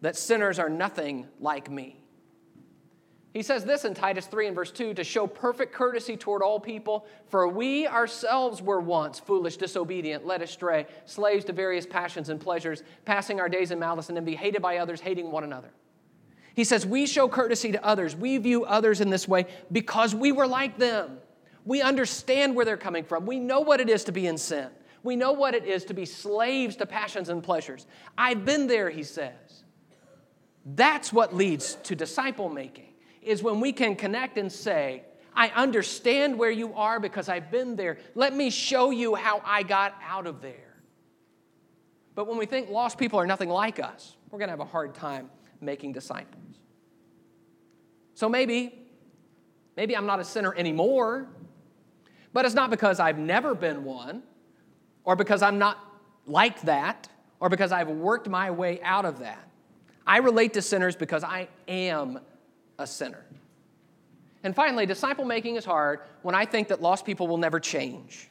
that 0.00 0.16
sinners 0.16 0.58
are 0.58 0.70
nothing 0.70 1.28
like 1.40 1.70
me. 1.70 1.98
He 3.34 3.42
says 3.42 3.64
this 3.66 3.84
in 3.84 3.92
Titus 3.92 4.26
3 4.26 4.46
and 4.46 4.56
verse 4.56 4.72
2 4.72 4.94
to 4.94 5.04
show 5.04 5.26
perfect 5.26 5.74
courtesy 5.74 6.16
toward 6.16 6.42
all 6.42 6.58
people, 6.58 7.06
for 7.28 7.46
we 7.48 7.86
ourselves 7.86 8.62
were 8.62 8.80
once 8.80 9.20
foolish, 9.20 9.58
disobedient, 9.58 10.26
led 10.26 10.40
astray, 10.40 10.86
slaves 11.04 11.44
to 11.44 11.52
various 11.52 11.86
passions 11.86 12.30
and 12.30 12.40
pleasures, 12.40 12.82
passing 13.04 13.38
our 13.40 13.48
days 13.48 13.70
in 13.70 13.78
malice 13.78 14.08
and 14.08 14.16
envy, 14.16 14.34
hated 14.34 14.62
by 14.62 14.78
others, 14.78 15.00
hating 15.00 15.30
one 15.30 15.44
another. 15.44 15.70
He 16.60 16.64
says, 16.64 16.84
We 16.84 17.06
show 17.06 17.26
courtesy 17.26 17.72
to 17.72 17.82
others. 17.82 18.14
We 18.14 18.36
view 18.36 18.66
others 18.66 19.00
in 19.00 19.08
this 19.08 19.26
way 19.26 19.46
because 19.72 20.14
we 20.14 20.30
were 20.30 20.46
like 20.46 20.76
them. 20.76 21.16
We 21.64 21.80
understand 21.80 22.54
where 22.54 22.66
they're 22.66 22.76
coming 22.76 23.02
from. 23.02 23.24
We 23.24 23.40
know 23.40 23.60
what 23.60 23.80
it 23.80 23.88
is 23.88 24.04
to 24.04 24.12
be 24.12 24.26
in 24.26 24.36
sin. 24.36 24.68
We 25.02 25.16
know 25.16 25.32
what 25.32 25.54
it 25.54 25.64
is 25.64 25.86
to 25.86 25.94
be 25.94 26.04
slaves 26.04 26.76
to 26.76 26.84
passions 26.84 27.30
and 27.30 27.42
pleasures. 27.42 27.86
I've 28.18 28.44
been 28.44 28.66
there, 28.66 28.90
he 28.90 29.04
says. 29.04 29.64
That's 30.66 31.14
what 31.14 31.34
leads 31.34 31.76
to 31.84 31.96
disciple 31.96 32.50
making 32.50 32.92
is 33.22 33.42
when 33.42 33.60
we 33.60 33.72
can 33.72 33.96
connect 33.96 34.36
and 34.36 34.52
say, 34.52 35.04
I 35.34 35.48
understand 35.48 36.38
where 36.38 36.50
you 36.50 36.74
are 36.74 37.00
because 37.00 37.30
I've 37.30 37.50
been 37.50 37.74
there. 37.74 37.96
Let 38.14 38.34
me 38.34 38.50
show 38.50 38.90
you 38.90 39.14
how 39.14 39.40
I 39.46 39.62
got 39.62 39.94
out 40.06 40.26
of 40.26 40.42
there. 40.42 40.76
But 42.14 42.26
when 42.26 42.36
we 42.36 42.44
think 42.44 42.68
lost 42.68 42.98
people 42.98 43.18
are 43.18 43.26
nothing 43.26 43.48
like 43.48 43.80
us, 43.80 44.18
we're 44.30 44.38
going 44.38 44.48
to 44.48 44.52
have 44.52 44.60
a 44.60 44.66
hard 44.66 44.94
time 44.94 45.30
making 45.60 45.92
disciples. 45.92 46.42
So 48.14 48.28
maybe, 48.28 48.74
maybe 49.76 49.96
I'm 49.96 50.06
not 50.06 50.20
a 50.20 50.24
sinner 50.24 50.54
anymore, 50.54 51.28
but 52.32 52.44
it's 52.44 52.54
not 52.54 52.70
because 52.70 53.00
I've 53.00 53.18
never 53.18 53.54
been 53.54 53.84
one, 53.84 54.22
or 55.04 55.16
because 55.16 55.42
I'm 55.42 55.58
not 55.58 55.78
like 56.26 56.60
that, 56.62 57.08
or 57.40 57.48
because 57.48 57.72
I've 57.72 57.88
worked 57.88 58.28
my 58.28 58.50
way 58.50 58.80
out 58.82 59.04
of 59.04 59.18
that. 59.20 59.48
I 60.06 60.18
relate 60.18 60.54
to 60.54 60.62
sinners 60.62 60.96
because 60.96 61.24
I 61.24 61.48
am 61.68 62.20
a 62.78 62.86
sinner. 62.86 63.24
And 64.42 64.54
finally, 64.54 64.86
disciple 64.86 65.24
making 65.24 65.56
is 65.56 65.64
hard 65.64 66.00
when 66.22 66.34
I 66.34 66.46
think 66.46 66.68
that 66.68 66.80
lost 66.80 67.04
people 67.04 67.28
will 67.28 67.38
never 67.38 67.60
change. 67.60 68.29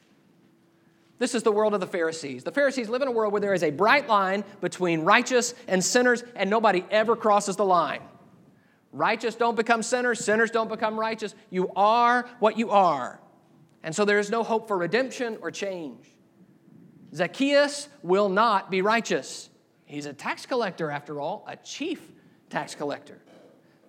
This 1.20 1.34
is 1.34 1.42
the 1.42 1.52
world 1.52 1.74
of 1.74 1.80
the 1.80 1.86
Pharisees. 1.86 2.44
The 2.44 2.50
Pharisees 2.50 2.88
live 2.88 3.02
in 3.02 3.08
a 3.08 3.10
world 3.10 3.32
where 3.32 3.42
there 3.42 3.52
is 3.52 3.62
a 3.62 3.70
bright 3.70 4.08
line 4.08 4.42
between 4.62 5.02
righteous 5.02 5.54
and 5.68 5.84
sinners, 5.84 6.24
and 6.34 6.48
nobody 6.48 6.82
ever 6.90 7.14
crosses 7.14 7.56
the 7.56 7.64
line. 7.64 8.00
Righteous 8.90 9.34
don't 9.34 9.54
become 9.54 9.82
sinners, 9.82 10.24
sinners 10.24 10.50
don't 10.50 10.70
become 10.70 10.98
righteous. 10.98 11.34
You 11.50 11.70
are 11.76 12.26
what 12.38 12.56
you 12.56 12.70
are. 12.70 13.20
And 13.82 13.94
so 13.94 14.06
there 14.06 14.18
is 14.18 14.30
no 14.30 14.42
hope 14.42 14.66
for 14.66 14.78
redemption 14.78 15.36
or 15.42 15.50
change. 15.50 16.06
Zacchaeus 17.14 17.90
will 18.02 18.30
not 18.30 18.70
be 18.70 18.80
righteous. 18.80 19.50
He's 19.84 20.06
a 20.06 20.14
tax 20.14 20.46
collector, 20.46 20.90
after 20.90 21.20
all, 21.20 21.44
a 21.46 21.56
chief 21.56 22.00
tax 22.48 22.74
collector. 22.74 23.20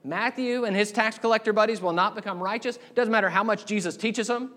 Matthew 0.04 0.66
and 0.66 0.76
his 0.76 0.92
tax 0.92 1.18
collector 1.18 1.54
buddies 1.54 1.80
will 1.80 1.94
not 1.94 2.14
become 2.14 2.44
righteous. 2.44 2.78
Doesn't 2.94 3.12
matter 3.12 3.30
how 3.30 3.46
much 3.46 3.66
Jesus 3.66 3.96
teaches 3.96 4.28
them, 4.28 4.52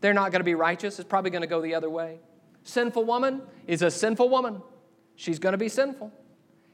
they're 0.00 0.14
not 0.14 0.30
going 0.32 0.40
to 0.40 0.44
be 0.44 0.54
righteous. 0.54 0.98
It's 0.98 1.08
probably 1.08 1.30
going 1.30 1.42
to 1.42 1.48
go 1.48 1.60
the 1.60 1.74
other 1.74 1.90
way. 1.90 2.20
Sinful 2.64 3.04
woman 3.04 3.42
is 3.66 3.82
a 3.82 3.90
sinful 3.90 4.28
woman. 4.28 4.62
She's 5.16 5.38
going 5.38 5.52
to 5.52 5.58
be 5.58 5.68
sinful. 5.68 6.12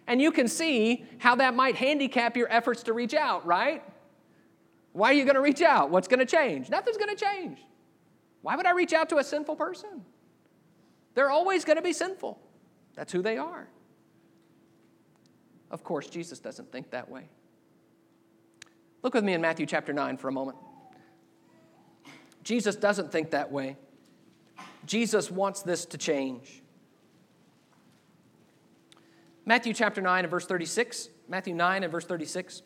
And 0.06 0.20
you 0.20 0.30
can 0.32 0.48
see 0.48 1.04
how 1.18 1.36
that 1.36 1.54
might 1.54 1.76
handicap 1.76 2.36
your 2.36 2.50
efforts 2.52 2.82
to 2.84 2.92
reach 2.92 3.14
out, 3.14 3.46
right? 3.46 3.82
Why 4.92 5.10
are 5.10 5.14
you 5.14 5.24
going 5.24 5.36
to 5.36 5.40
reach 5.40 5.62
out? 5.62 5.90
What's 5.90 6.08
going 6.08 6.20
to 6.20 6.26
change? 6.26 6.68
Nothing's 6.68 6.98
going 6.98 7.14
to 7.14 7.24
change. 7.24 7.58
Why 8.42 8.56
would 8.56 8.66
I 8.66 8.72
reach 8.72 8.92
out 8.92 9.08
to 9.08 9.16
a 9.16 9.24
sinful 9.24 9.56
person? 9.56 10.04
They're 11.14 11.30
always 11.30 11.64
going 11.64 11.76
to 11.76 11.82
be 11.82 11.92
sinful. 11.92 12.38
That's 12.94 13.12
who 13.12 13.22
they 13.22 13.38
are. 13.38 13.68
Of 15.70 15.82
course, 15.82 16.08
Jesus 16.08 16.38
doesn't 16.38 16.70
think 16.70 16.90
that 16.90 17.08
way. 17.08 17.28
Look 19.02 19.14
with 19.14 19.24
me 19.24 19.32
in 19.32 19.40
Matthew 19.40 19.66
chapter 19.66 19.92
9 19.92 20.16
for 20.18 20.28
a 20.28 20.32
moment. 20.32 20.58
Jesus 22.44 22.76
doesn't 22.76 23.10
think 23.10 23.30
that 23.30 23.50
way. 23.50 23.76
Jesus 24.86 25.30
wants 25.30 25.62
this 25.62 25.86
to 25.86 25.98
change. 25.98 26.62
Matthew 29.46 29.74
chapter 29.74 30.00
9 30.00 30.24
and 30.24 30.30
verse 30.30 30.46
36. 30.46 31.08
Matthew 31.28 31.54
9 31.54 31.82
and 31.82 31.90
verse 31.90 32.04
36. 32.04 32.62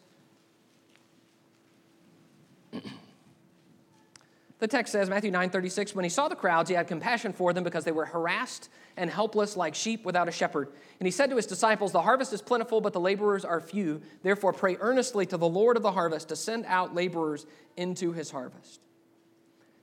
The 4.59 4.67
text 4.67 4.91
says, 4.91 5.09
Matthew 5.09 5.31
9 5.31 5.51
36, 5.51 5.95
when 5.95 6.05
he 6.05 6.09
saw 6.09 6.27
the 6.27 6.35
crowds, 6.35 6.69
he 6.69 6.75
had 6.75 6.89
compassion 6.89 7.33
for 7.33 7.53
them 7.53 7.63
because 7.63 7.85
they 7.85 7.93
were 7.93 8.05
harassed 8.05 8.69
and 8.97 9.09
helpless 9.09 9.57
like 9.57 9.77
sheep 9.77 10.05
without 10.05 10.29
a 10.29 10.33
shepherd. 10.33 10.73
And 10.99 11.07
he 11.07 11.13
said 11.13 11.31
to 11.31 11.37
his 11.37 11.47
disciples, 11.47 11.93
The 11.93 12.03
harvest 12.03 12.33
is 12.33 12.43
plentiful, 12.43 12.81
but 12.81 12.93
the 12.93 13.01
laborers 13.01 13.45
are 13.45 13.61
few. 13.61 14.03
Therefore, 14.25 14.53
pray 14.53 14.77
earnestly 14.81 15.27
to 15.27 15.37
the 15.37 15.49
Lord 15.49 15.77
of 15.77 15.85
the 15.85 15.93
harvest 15.93 16.31
to 16.31 16.37
send 16.37 16.67
out 16.67 16.93
laborers 16.93 17.47
into 17.77 18.13
his 18.13 18.33
harvest. 18.33 18.81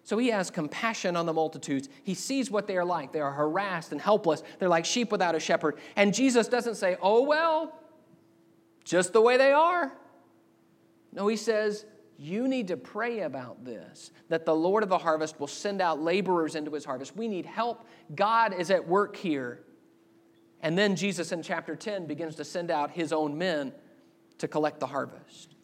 So 0.05 0.17
he 0.19 0.27
has 0.27 0.51
compassion 0.51 1.17
on 1.17 1.25
the 1.25 1.33
multitudes. 1.33 1.89
He 2.03 2.13
sees 2.13 2.51
what 2.51 2.67
they 2.67 2.77
are 2.77 2.85
like. 2.85 3.11
They 3.11 3.21
are 3.21 3.31
harassed 3.31 3.91
and 3.91 3.99
helpless. 3.99 4.43
They're 4.59 4.69
like 4.69 4.85
sheep 4.85 5.11
without 5.11 5.33
a 5.33 5.39
shepherd. 5.39 5.79
And 5.95 6.13
Jesus 6.13 6.47
doesn't 6.47 6.75
say, 6.75 6.95
Oh, 7.01 7.23
well, 7.23 7.77
just 8.83 9.13
the 9.13 9.21
way 9.21 9.35
they 9.35 9.51
are. 9.51 9.91
No, 11.11 11.27
he 11.27 11.35
says, 11.35 11.85
you 12.17 12.47
need 12.47 12.67
to 12.69 12.77
pray 12.77 13.21
about 13.21 13.65
this 13.65 14.11
that 14.29 14.45
the 14.45 14.55
Lord 14.55 14.83
of 14.83 14.89
the 14.89 14.97
harvest 14.97 15.39
will 15.39 15.47
send 15.47 15.81
out 15.81 16.01
laborers 16.01 16.55
into 16.55 16.71
his 16.71 16.85
harvest. 16.85 17.15
We 17.15 17.27
need 17.27 17.45
help. 17.45 17.85
God 18.13 18.53
is 18.53 18.69
at 18.71 18.87
work 18.87 19.15
here. 19.17 19.61
And 20.61 20.77
then 20.77 20.95
Jesus 20.95 21.31
in 21.31 21.41
chapter 21.41 21.75
10 21.75 22.05
begins 22.05 22.35
to 22.35 22.45
send 22.45 22.71
out 22.71 22.91
his 22.91 23.11
own 23.11 23.37
men 23.37 23.73
to 24.37 24.47
collect 24.47 24.79
the 24.79 24.87
harvest. 24.87 25.54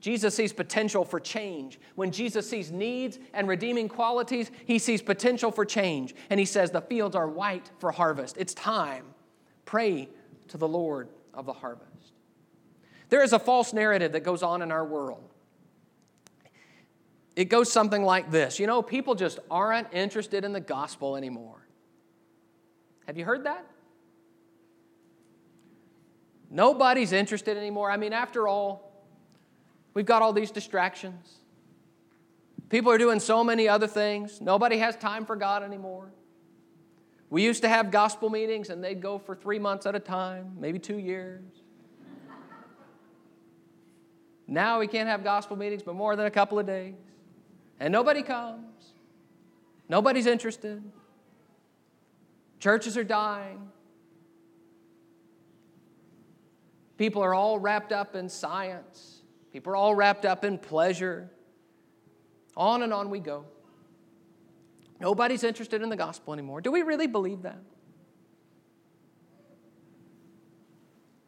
Jesus 0.00 0.34
sees 0.34 0.52
potential 0.52 1.04
for 1.04 1.20
change. 1.20 1.78
When 1.94 2.10
Jesus 2.10 2.48
sees 2.48 2.72
needs 2.72 3.18
and 3.34 3.46
redeeming 3.46 3.88
qualities, 3.88 4.50
he 4.64 4.78
sees 4.78 5.02
potential 5.02 5.52
for 5.52 5.66
change. 5.66 6.14
And 6.30 6.40
he 6.40 6.46
says, 6.46 6.70
The 6.70 6.80
fields 6.80 7.14
are 7.14 7.28
white 7.28 7.70
for 7.78 7.92
harvest. 7.92 8.36
It's 8.38 8.54
time. 8.54 9.04
Pray 9.66 10.08
to 10.48 10.56
the 10.56 10.66
Lord 10.66 11.10
of 11.34 11.44
the 11.44 11.52
harvest. 11.52 11.86
There 13.10 13.22
is 13.22 13.32
a 13.32 13.38
false 13.38 13.72
narrative 13.72 14.12
that 14.12 14.20
goes 14.20 14.42
on 14.42 14.62
in 14.62 14.72
our 14.72 14.84
world. 14.84 15.28
It 17.36 17.46
goes 17.46 17.70
something 17.70 18.02
like 18.02 18.30
this 18.30 18.58
You 18.58 18.66
know, 18.66 18.82
people 18.82 19.14
just 19.14 19.38
aren't 19.50 19.92
interested 19.92 20.44
in 20.44 20.52
the 20.52 20.60
gospel 20.60 21.16
anymore. 21.16 21.66
Have 23.06 23.18
you 23.18 23.24
heard 23.24 23.44
that? 23.44 23.66
Nobody's 26.48 27.12
interested 27.12 27.56
anymore. 27.56 27.90
I 27.90 27.96
mean, 27.96 28.12
after 28.12 28.48
all, 28.48 28.89
we've 29.94 30.06
got 30.06 30.22
all 30.22 30.32
these 30.32 30.50
distractions. 30.50 31.40
People 32.68 32.92
are 32.92 32.98
doing 32.98 33.18
so 33.18 33.42
many 33.42 33.68
other 33.68 33.88
things. 33.88 34.40
Nobody 34.40 34.78
has 34.78 34.96
time 34.96 35.26
for 35.26 35.36
God 35.36 35.62
anymore. 35.62 36.12
We 37.28 37.44
used 37.44 37.62
to 37.62 37.68
have 37.68 37.90
gospel 37.90 38.30
meetings 38.30 38.70
and 38.70 38.82
they'd 38.82 39.00
go 39.00 39.18
for 39.18 39.34
three 39.34 39.58
months 39.58 39.86
at 39.86 39.94
a 39.94 40.00
time, 40.00 40.56
maybe 40.58 40.78
two 40.78 40.98
years. 40.98 41.42
Now 44.46 44.80
we 44.80 44.88
can't 44.88 45.08
have 45.08 45.22
gospel 45.22 45.56
meetings 45.56 45.82
but 45.84 45.94
more 45.94 46.16
than 46.16 46.26
a 46.26 46.30
couple 46.30 46.58
of 46.58 46.66
days. 46.66 46.94
And 47.78 47.92
nobody 47.92 48.22
comes. 48.22 48.66
Nobody's 49.88 50.26
interested. 50.26 50.82
Churches 52.58 52.96
are 52.96 53.04
dying. 53.04 53.70
People 56.98 57.22
are 57.22 57.32
all 57.32 57.58
wrapped 57.58 57.92
up 57.92 58.14
in 58.14 58.28
science. 58.28 59.19
People 59.52 59.72
are 59.72 59.76
all 59.76 59.94
wrapped 59.94 60.24
up 60.24 60.44
in 60.44 60.58
pleasure. 60.58 61.30
On 62.56 62.82
and 62.82 62.92
on 62.92 63.10
we 63.10 63.20
go. 63.20 63.44
Nobody's 65.00 65.44
interested 65.44 65.82
in 65.82 65.88
the 65.88 65.96
gospel 65.96 66.32
anymore. 66.32 66.60
Do 66.60 66.70
we 66.70 66.82
really 66.82 67.06
believe 67.06 67.42
that? 67.42 67.62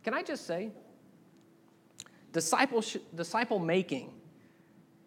Can 0.04 0.14
I 0.14 0.22
just 0.22 0.46
say, 0.46 0.72
Disciple, 2.32 3.58
making 3.58 4.12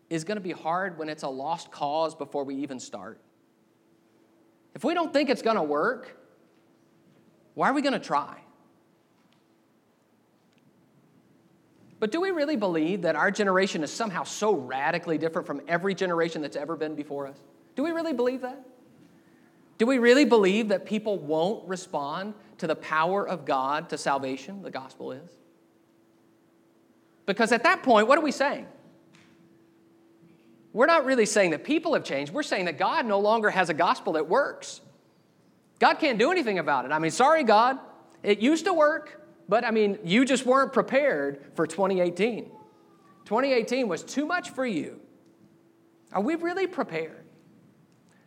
is 0.09 0.23
going 0.23 0.37
to 0.37 0.41
be 0.41 0.51
hard 0.51 0.97
when 0.97 1.09
it's 1.09 1.23
a 1.23 1.27
lost 1.27 1.71
cause 1.71 2.15
before 2.15 2.43
we 2.43 2.55
even 2.55 2.79
start. 2.79 3.19
If 4.75 4.83
we 4.83 4.93
don't 4.93 5.11
think 5.11 5.29
it's 5.29 5.41
going 5.41 5.55
to 5.55 5.63
work, 5.63 6.15
why 7.55 7.69
are 7.69 7.73
we 7.73 7.81
going 7.81 7.93
to 7.93 7.99
try? 7.99 8.37
But 12.05 12.11
do 12.11 12.21
we 12.21 12.29
really 12.29 12.55
believe 12.55 13.01
that 13.01 13.15
our 13.15 13.31
generation 13.31 13.83
is 13.83 13.91
somehow 13.91 14.25
so 14.25 14.53
radically 14.53 15.17
different 15.17 15.47
from 15.47 15.61
every 15.67 15.95
generation 15.95 16.43
that's 16.43 16.55
ever 16.55 16.75
been 16.75 16.93
before 16.93 17.25
us? 17.25 17.39
Do 17.75 17.81
we 17.81 17.89
really 17.89 18.13
believe 18.13 18.41
that? 18.41 18.63
Do 19.79 19.87
we 19.87 19.97
really 19.97 20.23
believe 20.23 20.67
that 20.67 20.85
people 20.85 21.17
won't 21.17 21.67
respond 21.67 22.35
to 22.59 22.67
the 22.67 22.75
power 22.75 23.27
of 23.27 23.43
God 23.43 23.89
to 23.89 23.97
salvation, 23.97 24.61
the 24.61 24.69
gospel 24.69 25.13
is? 25.13 25.31
Because 27.25 27.51
at 27.51 27.63
that 27.63 27.81
point, 27.81 28.07
what 28.07 28.19
are 28.19 28.23
we 28.23 28.31
saying? 28.31 28.67
We're 30.73 30.85
not 30.85 31.05
really 31.05 31.25
saying 31.25 31.49
that 31.49 31.63
people 31.63 31.95
have 31.95 32.03
changed. 32.03 32.31
We're 32.31 32.43
saying 32.43 32.65
that 32.65 32.77
God 32.77 33.07
no 33.07 33.19
longer 33.19 33.49
has 33.49 33.69
a 33.69 33.73
gospel 33.73 34.13
that 34.13 34.29
works. 34.29 34.79
God 35.79 35.95
can't 35.95 36.19
do 36.19 36.29
anything 36.29 36.59
about 36.59 36.85
it. 36.85 36.91
I 36.91 36.99
mean, 36.99 37.09
sorry, 37.09 37.43
God. 37.43 37.79
It 38.21 38.41
used 38.41 38.65
to 38.65 38.73
work, 38.75 39.24
but 39.47 39.63
I 39.63 39.71
mean, 39.71 39.99
you 40.03 40.25
just 40.25 40.45
weren't 40.45 40.73
prepared 40.73 41.45
for 41.53 41.67
2018. 41.67 42.45
2018 43.25 43.87
was 43.87 44.03
too 44.03 44.25
much 44.25 44.49
for 44.51 44.65
you. 44.65 44.99
Are 46.11 46.21
we 46.21 46.35
really 46.35 46.67
prepared 46.67 47.25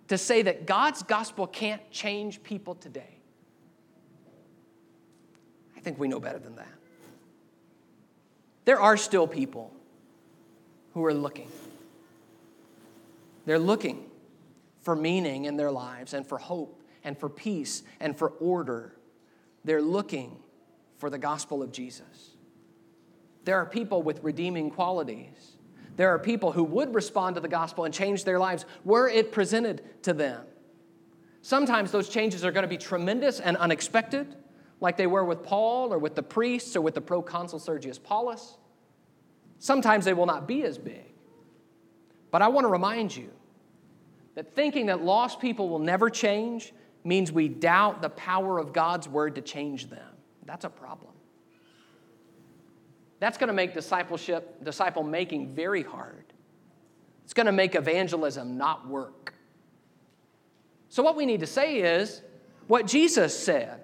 to 0.09 0.19
say 0.19 0.43
that 0.43 0.67
God's 0.67 1.03
gospel 1.03 1.47
can't 1.47 1.89
change 1.91 2.43
people 2.43 2.75
today? 2.75 3.19
I 5.77 5.81
think 5.81 5.99
we 5.99 6.09
know 6.09 6.21
better 6.21 6.39
than 6.39 6.57
that. 6.57 6.67
There 8.65 8.81
are 8.81 8.97
still 8.97 9.27
people 9.27 9.73
who 10.93 11.05
are 11.05 11.15
looking. 11.15 11.51
They're 13.47 13.59
looking 13.59 14.11
for 14.83 14.95
meaning 14.95 15.47
in 15.47 15.57
their 15.57 15.71
lives 15.71 16.13
and 16.13 16.27
for 16.27 16.39
hope 16.39 16.83
and 17.05 17.17
for 17.17 17.29
peace 17.29 17.83
and 18.01 18.17
for 18.17 18.31
order. 18.41 18.95
They're 19.65 19.81
looking 19.81 20.37
for 20.99 21.09
the 21.11 21.19
gospel 21.19 21.63
of 21.63 21.73
Jesus. 21.73 22.37
There 23.45 23.57
are 23.57 23.67
people 23.67 24.03
with 24.03 24.23
redeeming 24.23 24.71
qualities. 24.71 25.57
There 25.97 26.11
are 26.11 26.19
people 26.19 26.53
who 26.53 26.65
would 26.65 26.95
respond 26.95 27.37
to 27.37 27.41
the 27.41 27.49
gospel 27.49 27.85
and 27.85 27.95
change 27.95 28.25
their 28.25 28.39
lives 28.39 28.67
were 28.85 29.09
it 29.09 29.33
presented 29.33 29.83
to 30.03 30.13
them. 30.13 30.45
Sometimes 31.41 31.91
those 31.91 32.09
changes 32.09 32.45
are 32.45 32.53
going 32.53 32.63
to 32.63 32.69
be 32.69 32.77
tremendous 32.77 33.41
and 33.41 33.57
unexpected, 33.57 34.37
like 34.81 34.97
they 34.97 35.07
were 35.07 35.25
with 35.25 35.43
Paul 35.43 35.93
or 35.93 35.99
with 35.99 36.15
the 36.15 36.23
priests 36.23 36.77
or 36.77 36.83
with 36.83 36.95
the 36.95 37.01
proconsul 37.01 37.59
Sergius 37.59 37.99
Paulus. 37.99 38.59
Sometimes 39.59 40.05
they 40.05 40.15
will 40.15 40.27
not 40.27 40.47
be 40.47 40.63
as 40.65 40.79
big. 40.79 41.07
But 42.31 42.43
I 42.43 42.49
want 42.49 42.65
to 42.65 42.69
remind 42.69 43.17
you 43.17 43.31
that 44.35 44.55
thinking 44.55 44.87
that 44.87 45.03
lost 45.03 45.41
people 45.41 45.69
will 45.69 45.79
never 45.79 46.11
change 46.11 46.73
means 47.03 47.33
we 47.33 47.49
doubt 47.49 48.03
the 48.03 48.11
power 48.11 48.59
of 48.59 48.73
God's 48.73 49.09
word 49.09 49.35
to 49.37 49.41
change 49.41 49.89
them. 49.89 50.18
That's 50.49 50.65
a 50.65 50.71
problem. 50.71 51.13
That's 53.21 53.37
going 53.37 53.49
to 53.49 53.55
make 53.55 53.75
discipleship, 53.75 54.65
disciple 54.65 55.03
making 55.03 55.55
very 55.55 55.83
hard. 55.83 56.25
It's 57.25 57.35
going 57.35 57.47
to 57.47 57.53
make 57.53 57.75
evangelism 57.75 58.57
not 58.57 58.89
work. 58.89 59.35
So, 60.89 61.03
what 61.03 61.17
we 61.17 61.27
need 61.27 61.41
to 61.41 61.47
say 61.47 61.81
is 61.81 62.23
what 62.67 62.87
Jesus 62.87 63.39
said 63.39 63.83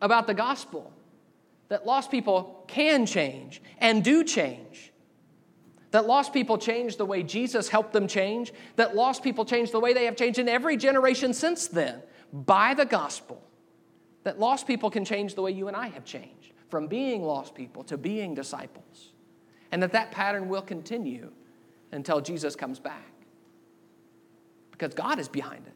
about 0.00 0.28
the 0.28 0.34
gospel 0.34 0.92
that 1.68 1.84
lost 1.84 2.08
people 2.08 2.64
can 2.68 3.04
change 3.04 3.60
and 3.78 4.04
do 4.04 4.22
change. 4.22 4.92
That 5.90 6.06
lost 6.06 6.32
people 6.32 6.56
change 6.56 6.98
the 6.98 7.06
way 7.06 7.24
Jesus 7.24 7.68
helped 7.68 7.92
them 7.92 8.06
change. 8.06 8.52
That 8.76 8.94
lost 8.94 9.24
people 9.24 9.44
change 9.44 9.72
the 9.72 9.80
way 9.80 9.92
they 9.92 10.04
have 10.04 10.14
changed 10.14 10.38
in 10.38 10.48
every 10.48 10.76
generation 10.76 11.34
since 11.34 11.66
then 11.66 12.00
by 12.32 12.74
the 12.74 12.84
gospel. 12.84 13.42
That 14.24 14.38
lost 14.40 14.66
people 14.66 14.90
can 14.90 15.04
change 15.04 15.34
the 15.34 15.42
way 15.42 15.52
you 15.52 15.68
and 15.68 15.76
I 15.76 15.88
have 15.88 16.04
changed 16.04 16.52
from 16.68 16.86
being 16.86 17.22
lost 17.22 17.54
people 17.54 17.84
to 17.84 17.96
being 17.96 18.34
disciples. 18.34 19.12
And 19.70 19.82
that 19.82 19.92
that 19.92 20.10
pattern 20.10 20.48
will 20.48 20.62
continue 20.62 21.30
until 21.92 22.20
Jesus 22.20 22.56
comes 22.56 22.78
back. 22.80 23.12
Because 24.70 24.94
God 24.94 25.18
is 25.18 25.28
behind 25.28 25.66
it. 25.66 25.72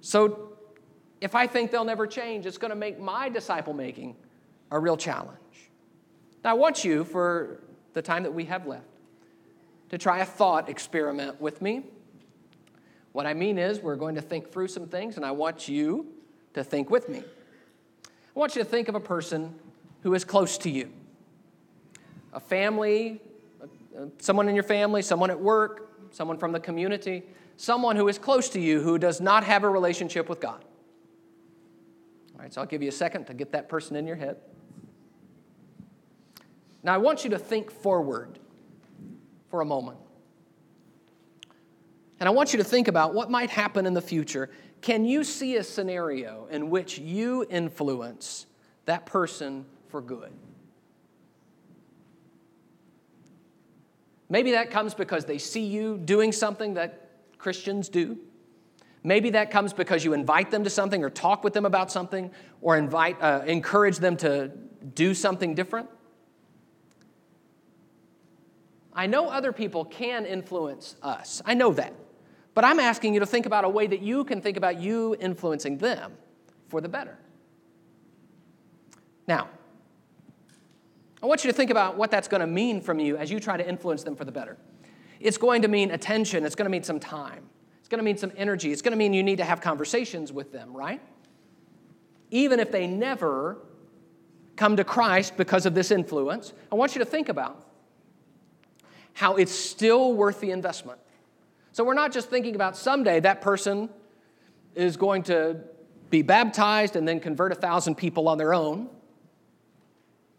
So 0.00 0.52
if 1.20 1.34
I 1.34 1.46
think 1.46 1.70
they'll 1.70 1.84
never 1.84 2.06
change, 2.06 2.46
it's 2.46 2.58
going 2.58 2.70
to 2.70 2.76
make 2.76 3.00
my 3.00 3.28
disciple 3.28 3.74
making 3.74 4.16
a 4.70 4.78
real 4.78 4.96
challenge. 4.96 5.36
Now, 6.44 6.50
I 6.50 6.54
want 6.54 6.84
you, 6.84 7.04
for 7.04 7.60
the 7.94 8.02
time 8.02 8.22
that 8.22 8.32
we 8.32 8.44
have 8.44 8.66
left, 8.66 8.86
to 9.90 9.98
try 9.98 10.20
a 10.20 10.24
thought 10.24 10.68
experiment 10.68 11.40
with 11.40 11.60
me. 11.60 11.84
What 13.12 13.26
I 13.26 13.34
mean 13.34 13.58
is, 13.58 13.80
we're 13.80 13.96
going 13.96 14.14
to 14.14 14.20
think 14.22 14.52
through 14.52 14.68
some 14.68 14.86
things, 14.86 15.16
and 15.16 15.26
I 15.26 15.32
want 15.32 15.68
you 15.68 16.06
to 16.58 16.64
think 16.64 16.90
with 16.90 17.08
me. 17.08 17.18
I 17.18 18.38
want 18.38 18.54
you 18.54 18.62
to 18.62 18.68
think 18.68 18.88
of 18.88 18.94
a 18.94 19.00
person 19.00 19.54
who 20.02 20.14
is 20.14 20.24
close 20.24 20.58
to 20.58 20.70
you 20.70 20.90
a 22.32 22.40
family, 22.40 23.20
uh, 23.62 24.04
someone 24.18 24.48
in 24.48 24.54
your 24.54 24.64
family, 24.64 25.00
someone 25.02 25.30
at 25.30 25.40
work, 25.40 25.90
someone 26.12 26.36
from 26.36 26.52
the 26.52 26.60
community, 26.60 27.22
someone 27.56 27.96
who 27.96 28.06
is 28.06 28.18
close 28.18 28.48
to 28.50 28.60
you 28.60 28.80
who 28.80 28.98
does 28.98 29.20
not 29.20 29.44
have 29.44 29.64
a 29.64 29.68
relationship 29.68 30.28
with 30.28 30.40
God. 30.40 30.64
All 32.34 32.42
right, 32.42 32.52
so 32.52 32.60
I'll 32.60 32.66
give 32.66 32.82
you 32.82 32.88
a 32.88 32.92
second 32.92 33.26
to 33.26 33.34
get 33.34 33.52
that 33.52 33.68
person 33.68 33.96
in 33.96 34.06
your 34.06 34.16
head. 34.16 34.36
Now, 36.82 36.94
I 36.94 36.98
want 36.98 37.24
you 37.24 37.30
to 37.30 37.38
think 37.38 37.70
forward 37.70 38.38
for 39.50 39.60
a 39.60 39.64
moment. 39.64 39.98
And 42.20 42.28
I 42.28 42.32
want 42.32 42.52
you 42.52 42.58
to 42.58 42.64
think 42.64 42.88
about 42.88 43.14
what 43.14 43.30
might 43.30 43.50
happen 43.50 43.86
in 43.86 43.94
the 43.94 44.02
future. 44.02 44.50
Can 44.80 45.04
you 45.04 45.22
see 45.24 45.56
a 45.56 45.62
scenario 45.62 46.46
in 46.50 46.70
which 46.70 46.98
you 46.98 47.46
influence 47.48 48.46
that 48.86 49.06
person 49.06 49.64
for 49.88 50.00
good? 50.00 50.32
Maybe 54.28 54.52
that 54.52 54.70
comes 54.70 54.94
because 54.94 55.24
they 55.24 55.38
see 55.38 55.64
you 55.64 55.96
doing 55.96 56.32
something 56.32 56.74
that 56.74 57.08
Christians 57.38 57.88
do. 57.88 58.18
Maybe 59.02 59.30
that 59.30 59.50
comes 59.50 59.72
because 59.72 60.04
you 60.04 60.12
invite 60.12 60.50
them 60.50 60.64
to 60.64 60.70
something 60.70 61.02
or 61.02 61.08
talk 61.08 61.44
with 61.44 61.54
them 61.54 61.64
about 61.64 61.90
something 61.90 62.30
or 62.60 62.76
invite, 62.76 63.20
uh, 63.22 63.42
encourage 63.46 63.98
them 63.98 64.16
to 64.18 64.48
do 64.94 65.14
something 65.14 65.54
different. 65.54 65.88
I 68.92 69.06
know 69.06 69.28
other 69.28 69.52
people 69.52 69.84
can 69.84 70.26
influence 70.26 70.96
us. 71.02 71.40
I 71.46 71.54
know 71.54 71.72
that. 71.72 71.94
But 72.58 72.64
I'm 72.64 72.80
asking 72.80 73.14
you 73.14 73.20
to 73.20 73.26
think 73.26 73.46
about 73.46 73.64
a 73.64 73.68
way 73.68 73.86
that 73.86 74.02
you 74.02 74.24
can 74.24 74.40
think 74.40 74.56
about 74.56 74.80
you 74.80 75.14
influencing 75.20 75.78
them 75.78 76.14
for 76.66 76.80
the 76.80 76.88
better. 76.88 77.16
Now, 79.28 79.48
I 81.22 81.26
want 81.26 81.44
you 81.44 81.52
to 81.52 81.56
think 81.56 81.70
about 81.70 81.96
what 81.96 82.10
that's 82.10 82.26
going 82.26 82.40
to 82.40 82.48
mean 82.48 82.80
from 82.80 82.98
you 82.98 83.16
as 83.16 83.30
you 83.30 83.38
try 83.38 83.56
to 83.56 83.64
influence 83.64 84.02
them 84.02 84.16
for 84.16 84.24
the 84.24 84.32
better. 84.32 84.56
It's 85.20 85.38
going 85.38 85.62
to 85.62 85.68
mean 85.68 85.92
attention, 85.92 86.44
it's 86.44 86.56
going 86.56 86.64
to 86.64 86.70
mean 86.70 86.82
some 86.82 86.98
time, 86.98 87.44
it's 87.78 87.86
going 87.86 88.00
to 88.00 88.04
mean 88.04 88.18
some 88.18 88.32
energy, 88.36 88.72
it's 88.72 88.82
going 88.82 88.90
to 88.90 88.98
mean 88.98 89.12
you 89.12 89.22
need 89.22 89.38
to 89.38 89.44
have 89.44 89.60
conversations 89.60 90.32
with 90.32 90.50
them, 90.50 90.76
right? 90.76 91.00
Even 92.32 92.58
if 92.58 92.72
they 92.72 92.88
never 92.88 93.58
come 94.56 94.74
to 94.74 94.82
Christ 94.82 95.36
because 95.36 95.64
of 95.64 95.76
this 95.76 95.92
influence, 95.92 96.54
I 96.72 96.74
want 96.74 96.96
you 96.96 96.98
to 96.98 97.08
think 97.08 97.28
about 97.28 97.68
how 99.12 99.36
it's 99.36 99.52
still 99.52 100.12
worth 100.12 100.40
the 100.40 100.50
investment. 100.50 100.98
So 101.78 101.84
we're 101.84 101.94
not 101.94 102.12
just 102.12 102.28
thinking 102.28 102.56
about 102.56 102.76
someday 102.76 103.20
that 103.20 103.40
person 103.40 103.88
is 104.74 104.96
going 104.96 105.22
to 105.22 105.60
be 106.10 106.22
baptized 106.22 106.96
and 106.96 107.06
then 107.06 107.20
convert 107.20 107.52
a 107.52 107.54
thousand 107.54 107.94
people 107.94 108.26
on 108.26 108.36
their 108.36 108.52
own. 108.52 108.88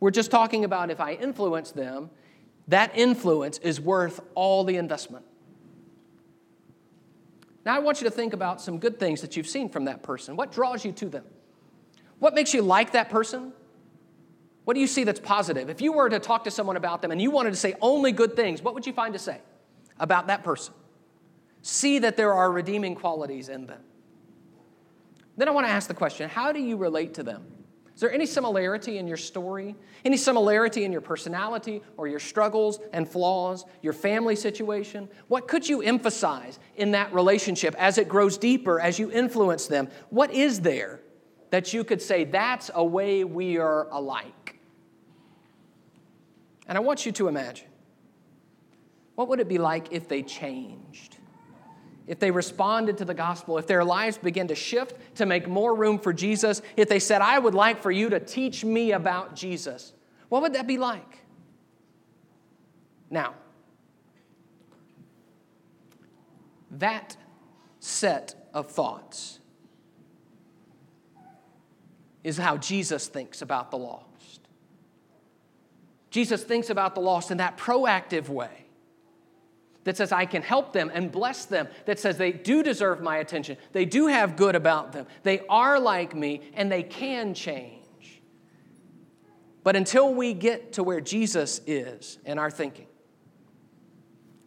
We're 0.02 0.12
just 0.12 0.32
talking 0.32 0.66
about 0.66 0.92
if 0.92 1.00
I 1.00 1.14
influence 1.14 1.72
them, 1.72 2.10
that 2.68 2.92
influence 2.94 3.58
is 3.60 3.80
worth 3.80 4.20
all 4.36 4.66
the 4.66 4.76
investment. 4.76 5.24
Now, 7.66 7.74
I 7.74 7.80
want 7.80 8.02
you 8.02 8.10
to 8.10 8.14
think 8.14 8.34
about 8.34 8.60
some 8.60 8.78
good 8.78 9.00
things 9.00 9.22
that 9.22 9.38
you've 9.38 9.48
seen 9.48 9.70
from 9.70 9.86
that 9.86 10.04
person. 10.04 10.36
What 10.36 10.52
draws 10.52 10.84
you 10.84 10.92
to 10.92 11.06
them? 11.08 11.24
What 12.20 12.36
makes 12.36 12.54
you 12.54 12.62
like 12.62 12.92
that 12.92 13.10
person? 13.10 13.54
What 14.66 14.74
do 14.74 14.82
you 14.82 14.88
see 14.88 15.06
that's 15.06 15.22
positive? 15.22 15.70
If 15.70 15.80
you 15.80 15.94
were 15.94 16.10
to 16.10 16.20
talk 16.20 16.44
to 16.44 16.52
someone 16.52 16.76
about 16.76 17.02
them 17.02 17.12
and 17.12 17.22
you 17.22 17.32
wanted 17.32 17.52
to 17.52 17.56
say 17.56 17.76
only 17.80 18.12
good 18.12 18.36
things, 18.36 18.62
what 18.62 18.74
would 18.74 18.86
you 18.86 18.92
find 18.92 19.14
to 19.14 19.20
say 19.20 19.40
about 20.02 20.28
that 20.28 20.44
person? 20.44 20.74
See 21.62 22.00
that 22.00 22.18
there 22.18 22.34
are 22.34 22.52
redeeming 22.52 22.96
qualities 22.96 23.50
in 23.50 23.66
them. 23.66 23.82
Then 25.38 25.48
I 25.48 25.52
want 25.52 25.68
to 25.68 25.72
ask 25.72 25.88
the 25.88 25.94
question 25.94 26.30
how 26.30 26.52
do 26.52 26.60
you 26.60 26.78
relate 26.78 27.14
to 27.16 27.24
them? 27.24 27.46
Is 28.00 28.02
there 28.02 28.14
any 28.14 28.26
similarity 28.26 28.98
in 28.98 29.10
your 29.10 29.18
story? 29.18 29.76
Any 30.06 30.16
similarity 30.16 30.86
in 30.86 30.92
your 30.94 31.02
personality 31.02 31.82
or 31.98 32.08
your 32.08 32.22
struggles 32.22 32.80
and 32.94 33.06
flaws, 33.06 33.66
your 33.82 33.92
family 33.92 34.38
situation? 34.38 35.10
What 35.28 35.50
could 35.50 35.68
you 35.68 35.82
emphasize 35.82 36.60
in 36.78 36.92
that 36.92 37.14
relationship 37.14 37.76
as 37.78 37.98
it 37.98 38.08
grows 38.08 38.38
deeper, 38.38 38.80
as 38.80 39.00
you 39.00 39.12
influence 39.12 39.68
them? 39.68 39.90
What 40.12 40.34
is 40.34 40.62
there 40.62 41.02
that 41.50 41.74
you 41.74 41.84
could 41.84 42.02
say, 42.02 42.24
that's 42.24 42.72
a 42.74 42.86
way 42.86 43.26
we 43.26 43.58
are 43.58 43.90
alike? 43.92 44.60
And 46.68 46.78
I 46.78 46.82
want 46.82 47.06
you 47.06 47.12
to 47.12 47.28
imagine 47.28 47.68
what 49.16 49.28
would 49.28 49.42
it 49.42 49.50
be 49.50 49.58
like 49.58 49.90
if 49.92 50.08
they 50.08 50.24
changed? 50.24 51.19
If 52.10 52.18
they 52.18 52.32
responded 52.32 52.98
to 52.98 53.06
the 53.06 53.14
gospel, 53.14 53.60
if 53.60 53.68
their 53.68 53.84
lives 53.84 54.18
began 54.18 54.48
to 54.48 54.56
shift 54.56 54.96
to 55.18 55.28
make 55.28 55.48
more 55.48 55.76
room 55.76 56.00
for 56.00 56.12
Jesus, 56.12 56.60
if 56.76 56.90
they 56.90 56.98
said, 56.98 57.22
I 57.22 57.38
would 57.38 57.54
like 57.54 57.84
for 57.84 57.92
you 57.92 58.10
to 58.10 58.20
teach 58.20 58.66
me 58.66 58.94
about 58.94 59.36
Jesus, 59.36 59.94
what 60.28 60.42
would 60.42 60.54
that 60.54 60.66
be 60.66 60.80
like? 60.80 61.20
Now, 63.12 63.36
that 66.72 67.16
set 67.80 68.34
of 68.56 68.72
thoughts 68.72 69.40
is 72.24 72.38
how 72.38 72.58
Jesus 72.58 73.08
thinks 73.08 73.44
about 73.44 73.70
the 73.70 73.78
lost. 73.78 74.42
Jesus 76.10 76.44
thinks 76.44 76.72
about 76.72 76.96
the 76.96 77.02
lost 77.02 77.30
in 77.30 77.38
that 77.38 77.56
proactive 77.56 78.30
way. 78.30 78.66
That 79.90 79.98
says 79.98 80.12
I 80.12 80.28
can 80.28 80.44
help 80.44 80.72
them 80.72 80.92
and 80.94 81.12
bless 81.12 81.46
them, 81.46 81.68
that 81.86 81.98
says 81.98 82.16
they 82.20 82.32
do 82.32 82.62
deserve 82.62 83.02
my 83.02 83.18
attention, 83.18 83.58
they 83.72 83.86
do 83.86 84.06
have 84.06 84.36
good 84.36 84.56
about 84.56 84.92
them, 84.92 85.08
they 85.24 85.40
are 85.50 85.80
like 85.80 86.16
me, 86.16 86.42
and 86.54 86.72
they 86.72 86.84
can 86.84 87.34
change. 87.34 88.22
But 89.64 89.76
until 89.76 90.14
we 90.14 90.36
get 90.36 90.74
to 90.74 90.84
where 90.84 91.02
Jesus 91.02 91.62
is 91.66 92.20
in 92.24 92.38
our 92.38 92.52
thinking, 92.52 92.86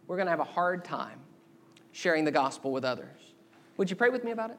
we're 0.07 0.15
going 0.15 0.27
to 0.27 0.31
have 0.31 0.39
a 0.39 0.45
hard 0.45 0.85
time 0.85 1.19
sharing 1.91 2.23
the 2.23 2.31
gospel 2.31 2.71
with 2.71 2.85
others. 2.85 3.19
Would 3.75 3.89
you 3.89 3.97
pray 3.97 4.11
with 4.11 4.23
me 4.23 4.31
about 4.31 4.51
it? 4.51 4.57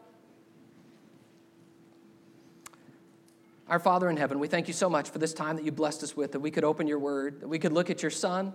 Our 3.68 3.78
Father 3.78 4.10
in 4.10 4.18
heaven, 4.18 4.38
we 4.38 4.48
thank 4.48 4.68
you 4.68 4.74
so 4.74 4.90
much 4.90 5.08
for 5.08 5.18
this 5.18 5.32
time 5.32 5.56
that 5.56 5.64
you 5.64 5.72
blessed 5.72 6.02
us 6.02 6.14
with, 6.14 6.32
that 6.32 6.40
we 6.40 6.50
could 6.50 6.64
open 6.64 6.86
your 6.86 6.98
word, 6.98 7.40
that 7.40 7.48
we 7.48 7.58
could 7.58 7.72
look 7.72 7.88
at 7.88 8.02
your 8.02 8.10
Son, 8.10 8.52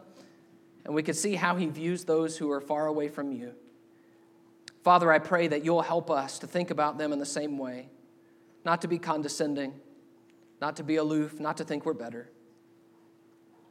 and 0.89 0.95
we 0.95 1.03
could 1.03 1.15
see 1.15 1.35
how 1.35 1.55
he 1.55 1.67
views 1.67 2.05
those 2.05 2.35
who 2.35 2.49
are 2.49 2.59
far 2.59 2.87
away 2.87 3.09
from 3.09 3.31
you. 3.31 3.53
Father, 4.83 5.11
I 5.11 5.19
pray 5.19 5.47
that 5.47 5.63
you'll 5.63 5.83
help 5.83 6.09
us 6.09 6.39
to 6.39 6.47
think 6.47 6.71
about 6.71 6.97
them 6.97 7.13
in 7.13 7.19
the 7.19 7.27
same 7.27 7.59
way, 7.59 7.89
not 8.65 8.81
to 8.81 8.87
be 8.87 8.97
condescending, 8.97 9.75
not 10.59 10.77
to 10.77 10.83
be 10.83 10.95
aloof, 10.95 11.39
not 11.39 11.57
to 11.57 11.63
think 11.63 11.85
we're 11.85 11.93
better, 11.93 12.31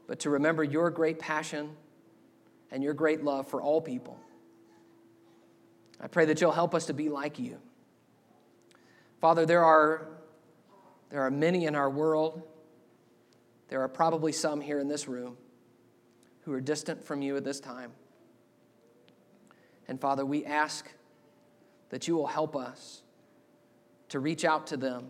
but 0.06 0.20
to 0.20 0.30
remember 0.30 0.62
your 0.62 0.90
great 0.90 1.18
passion 1.18 1.70
and 2.70 2.84
your 2.84 2.94
great 2.94 3.24
love 3.24 3.48
for 3.48 3.60
all 3.60 3.80
people. 3.80 4.16
I 6.00 6.06
pray 6.06 6.24
that 6.26 6.40
you'll 6.40 6.52
help 6.52 6.72
us 6.72 6.86
to 6.86 6.94
be 6.94 7.08
like 7.08 7.40
you. 7.40 7.58
Father, 9.20 9.44
there 9.44 9.64
are 9.64 10.06
there 11.10 11.22
are 11.22 11.32
many 11.32 11.66
in 11.66 11.74
our 11.74 11.90
world. 11.90 12.44
There 13.70 13.82
are 13.82 13.88
probably 13.88 14.30
some 14.30 14.60
here 14.60 14.78
in 14.78 14.86
this 14.86 15.08
room 15.08 15.36
who 16.48 16.54
are 16.54 16.60
distant 16.62 17.04
from 17.04 17.20
you 17.20 17.36
at 17.36 17.44
this 17.44 17.60
time. 17.60 17.92
And 19.86 20.00
Father, 20.00 20.24
we 20.24 20.46
ask 20.46 20.90
that 21.90 22.08
you 22.08 22.16
will 22.16 22.26
help 22.26 22.56
us 22.56 23.02
to 24.08 24.18
reach 24.18 24.46
out 24.46 24.66
to 24.68 24.78
them 24.78 25.08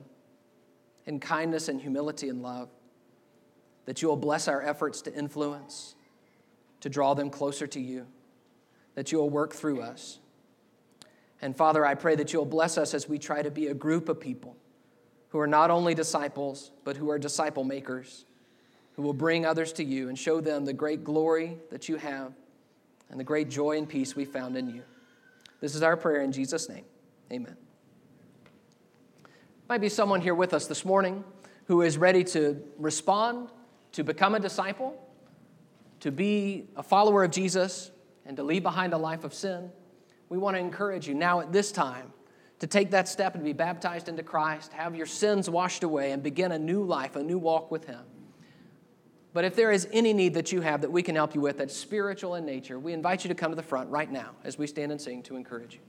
in 1.06 1.20
kindness 1.20 1.68
and 1.68 1.80
humility 1.80 2.28
and 2.28 2.42
love, 2.42 2.70
that 3.84 4.02
you 4.02 4.08
will 4.08 4.16
bless 4.16 4.48
our 4.48 4.60
efforts 4.60 5.00
to 5.02 5.14
influence, 5.14 5.94
to 6.80 6.88
draw 6.88 7.14
them 7.14 7.30
closer 7.30 7.68
to 7.68 7.78
you, 7.78 8.08
that 8.96 9.12
you 9.12 9.18
will 9.18 9.30
work 9.30 9.52
through 9.54 9.80
us. 9.80 10.18
And 11.40 11.56
Father, 11.56 11.86
I 11.86 11.94
pray 11.94 12.16
that 12.16 12.32
you'll 12.32 12.46
bless 12.46 12.76
us 12.76 12.94
as 12.94 13.08
we 13.08 13.20
try 13.20 13.42
to 13.42 13.50
be 13.52 13.68
a 13.68 13.74
group 13.74 14.08
of 14.08 14.18
people 14.18 14.56
who 15.28 15.38
are 15.38 15.46
not 15.46 15.70
only 15.70 15.94
disciples, 15.94 16.72
but 16.82 16.96
who 16.96 17.10
are 17.10 17.18
disciple 17.18 17.62
makers, 17.62 18.24
who 18.98 19.04
will 19.04 19.14
bring 19.14 19.46
others 19.46 19.72
to 19.72 19.84
you 19.84 20.08
and 20.08 20.18
show 20.18 20.40
them 20.40 20.64
the 20.64 20.72
great 20.72 21.04
glory 21.04 21.56
that 21.70 21.88
you 21.88 21.94
have 21.94 22.32
and 23.10 23.20
the 23.20 23.22
great 23.22 23.48
joy 23.48 23.78
and 23.78 23.88
peace 23.88 24.16
we 24.16 24.24
found 24.24 24.56
in 24.56 24.68
you. 24.68 24.82
This 25.60 25.76
is 25.76 25.84
our 25.84 25.96
prayer 25.96 26.20
in 26.20 26.32
Jesus' 26.32 26.68
name. 26.68 26.84
Amen. 27.32 27.56
Might 29.68 29.80
be 29.80 29.88
someone 29.88 30.20
here 30.20 30.34
with 30.34 30.52
us 30.52 30.66
this 30.66 30.84
morning 30.84 31.22
who 31.66 31.82
is 31.82 31.96
ready 31.96 32.24
to 32.24 32.60
respond, 32.76 33.50
to 33.92 34.02
become 34.02 34.34
a 34.34 34.40
disciple, 34.40 35.00
to 36.00 36.10
be 36.10 36.66
a 36.74 36.82
follower 36.82 37.22
of 37.22 37.30
Jesus, 37.30 37.92
and 38.26 38.36
to 38.36 38.42
leave 38.42 38.64
behind 38.64 38.94
a 38.94 38.98
life 38.98 39.22
of 39.22 39.32
sin. 39.32 39.70
We 40.28 40.38
want 40.38 40.56
to 40.56 40.60
encourage 40.60 41.06
you 41.06 41.14
now 41.14 41.38
at 41.38 41.52
this 41.52 41.70
time 41.70 42.12
to 42.58 42.66
take 42.66 42.90
that 42.90 43.06
step 43.06 43.36
and 43.36 43.44
be 43.44 43.52
baptized 43.52 44.08
into 44.08 44.24
Christ, 44.24 44.72
have 44.72 44.96
your 44.96 45.06
sins 45.06 45.48
washed 45.48 45.84
away, 45.84 46.10
and 46.10 46.20
begin 46.20 46.50
a 46.50 46.58
new 46.58 46.82
life, 46.82 47.14
a 47.14 47.22
new 47.22 47.38
walk 47.38 47.70
with 47.70 47.84
Him. 47.84 48.00
But 49.38 49.44
if 49.44 49.54
there 49.54 49.70
is 49.70 49.86
any 49.92 50.12
need 50.12 50.34
that 50.34 50.50
you 50.50 50.62
have 50.62 50.80
that 50.80 50.90
we 50.90 51.00
can 51.00 51.14
help 51.14 51.32
you 51.32 51.40
with 51.40 51.58
that's 51.58 51.72
spiritual 51.72 52.34
in 52.34 52.44
nature, 52.44 52.76
we 52.76 52.92
invite 52.92 53.22
you 53.22 53.28
to 53.28 53.36
come 53.36 53.52
to 53.52 53.54
the 53.54 53.62
front 53.62 53.88
right 53.88 54.10
now 54.10 54.30
as 54.42 54.58
we 54.58 54.66
stand 54.66 54.90
and 54.90 55.00
sing 55.00 55.22
to 55.22 55.36
encourage 55.36 55.74
you. 55.74 55.80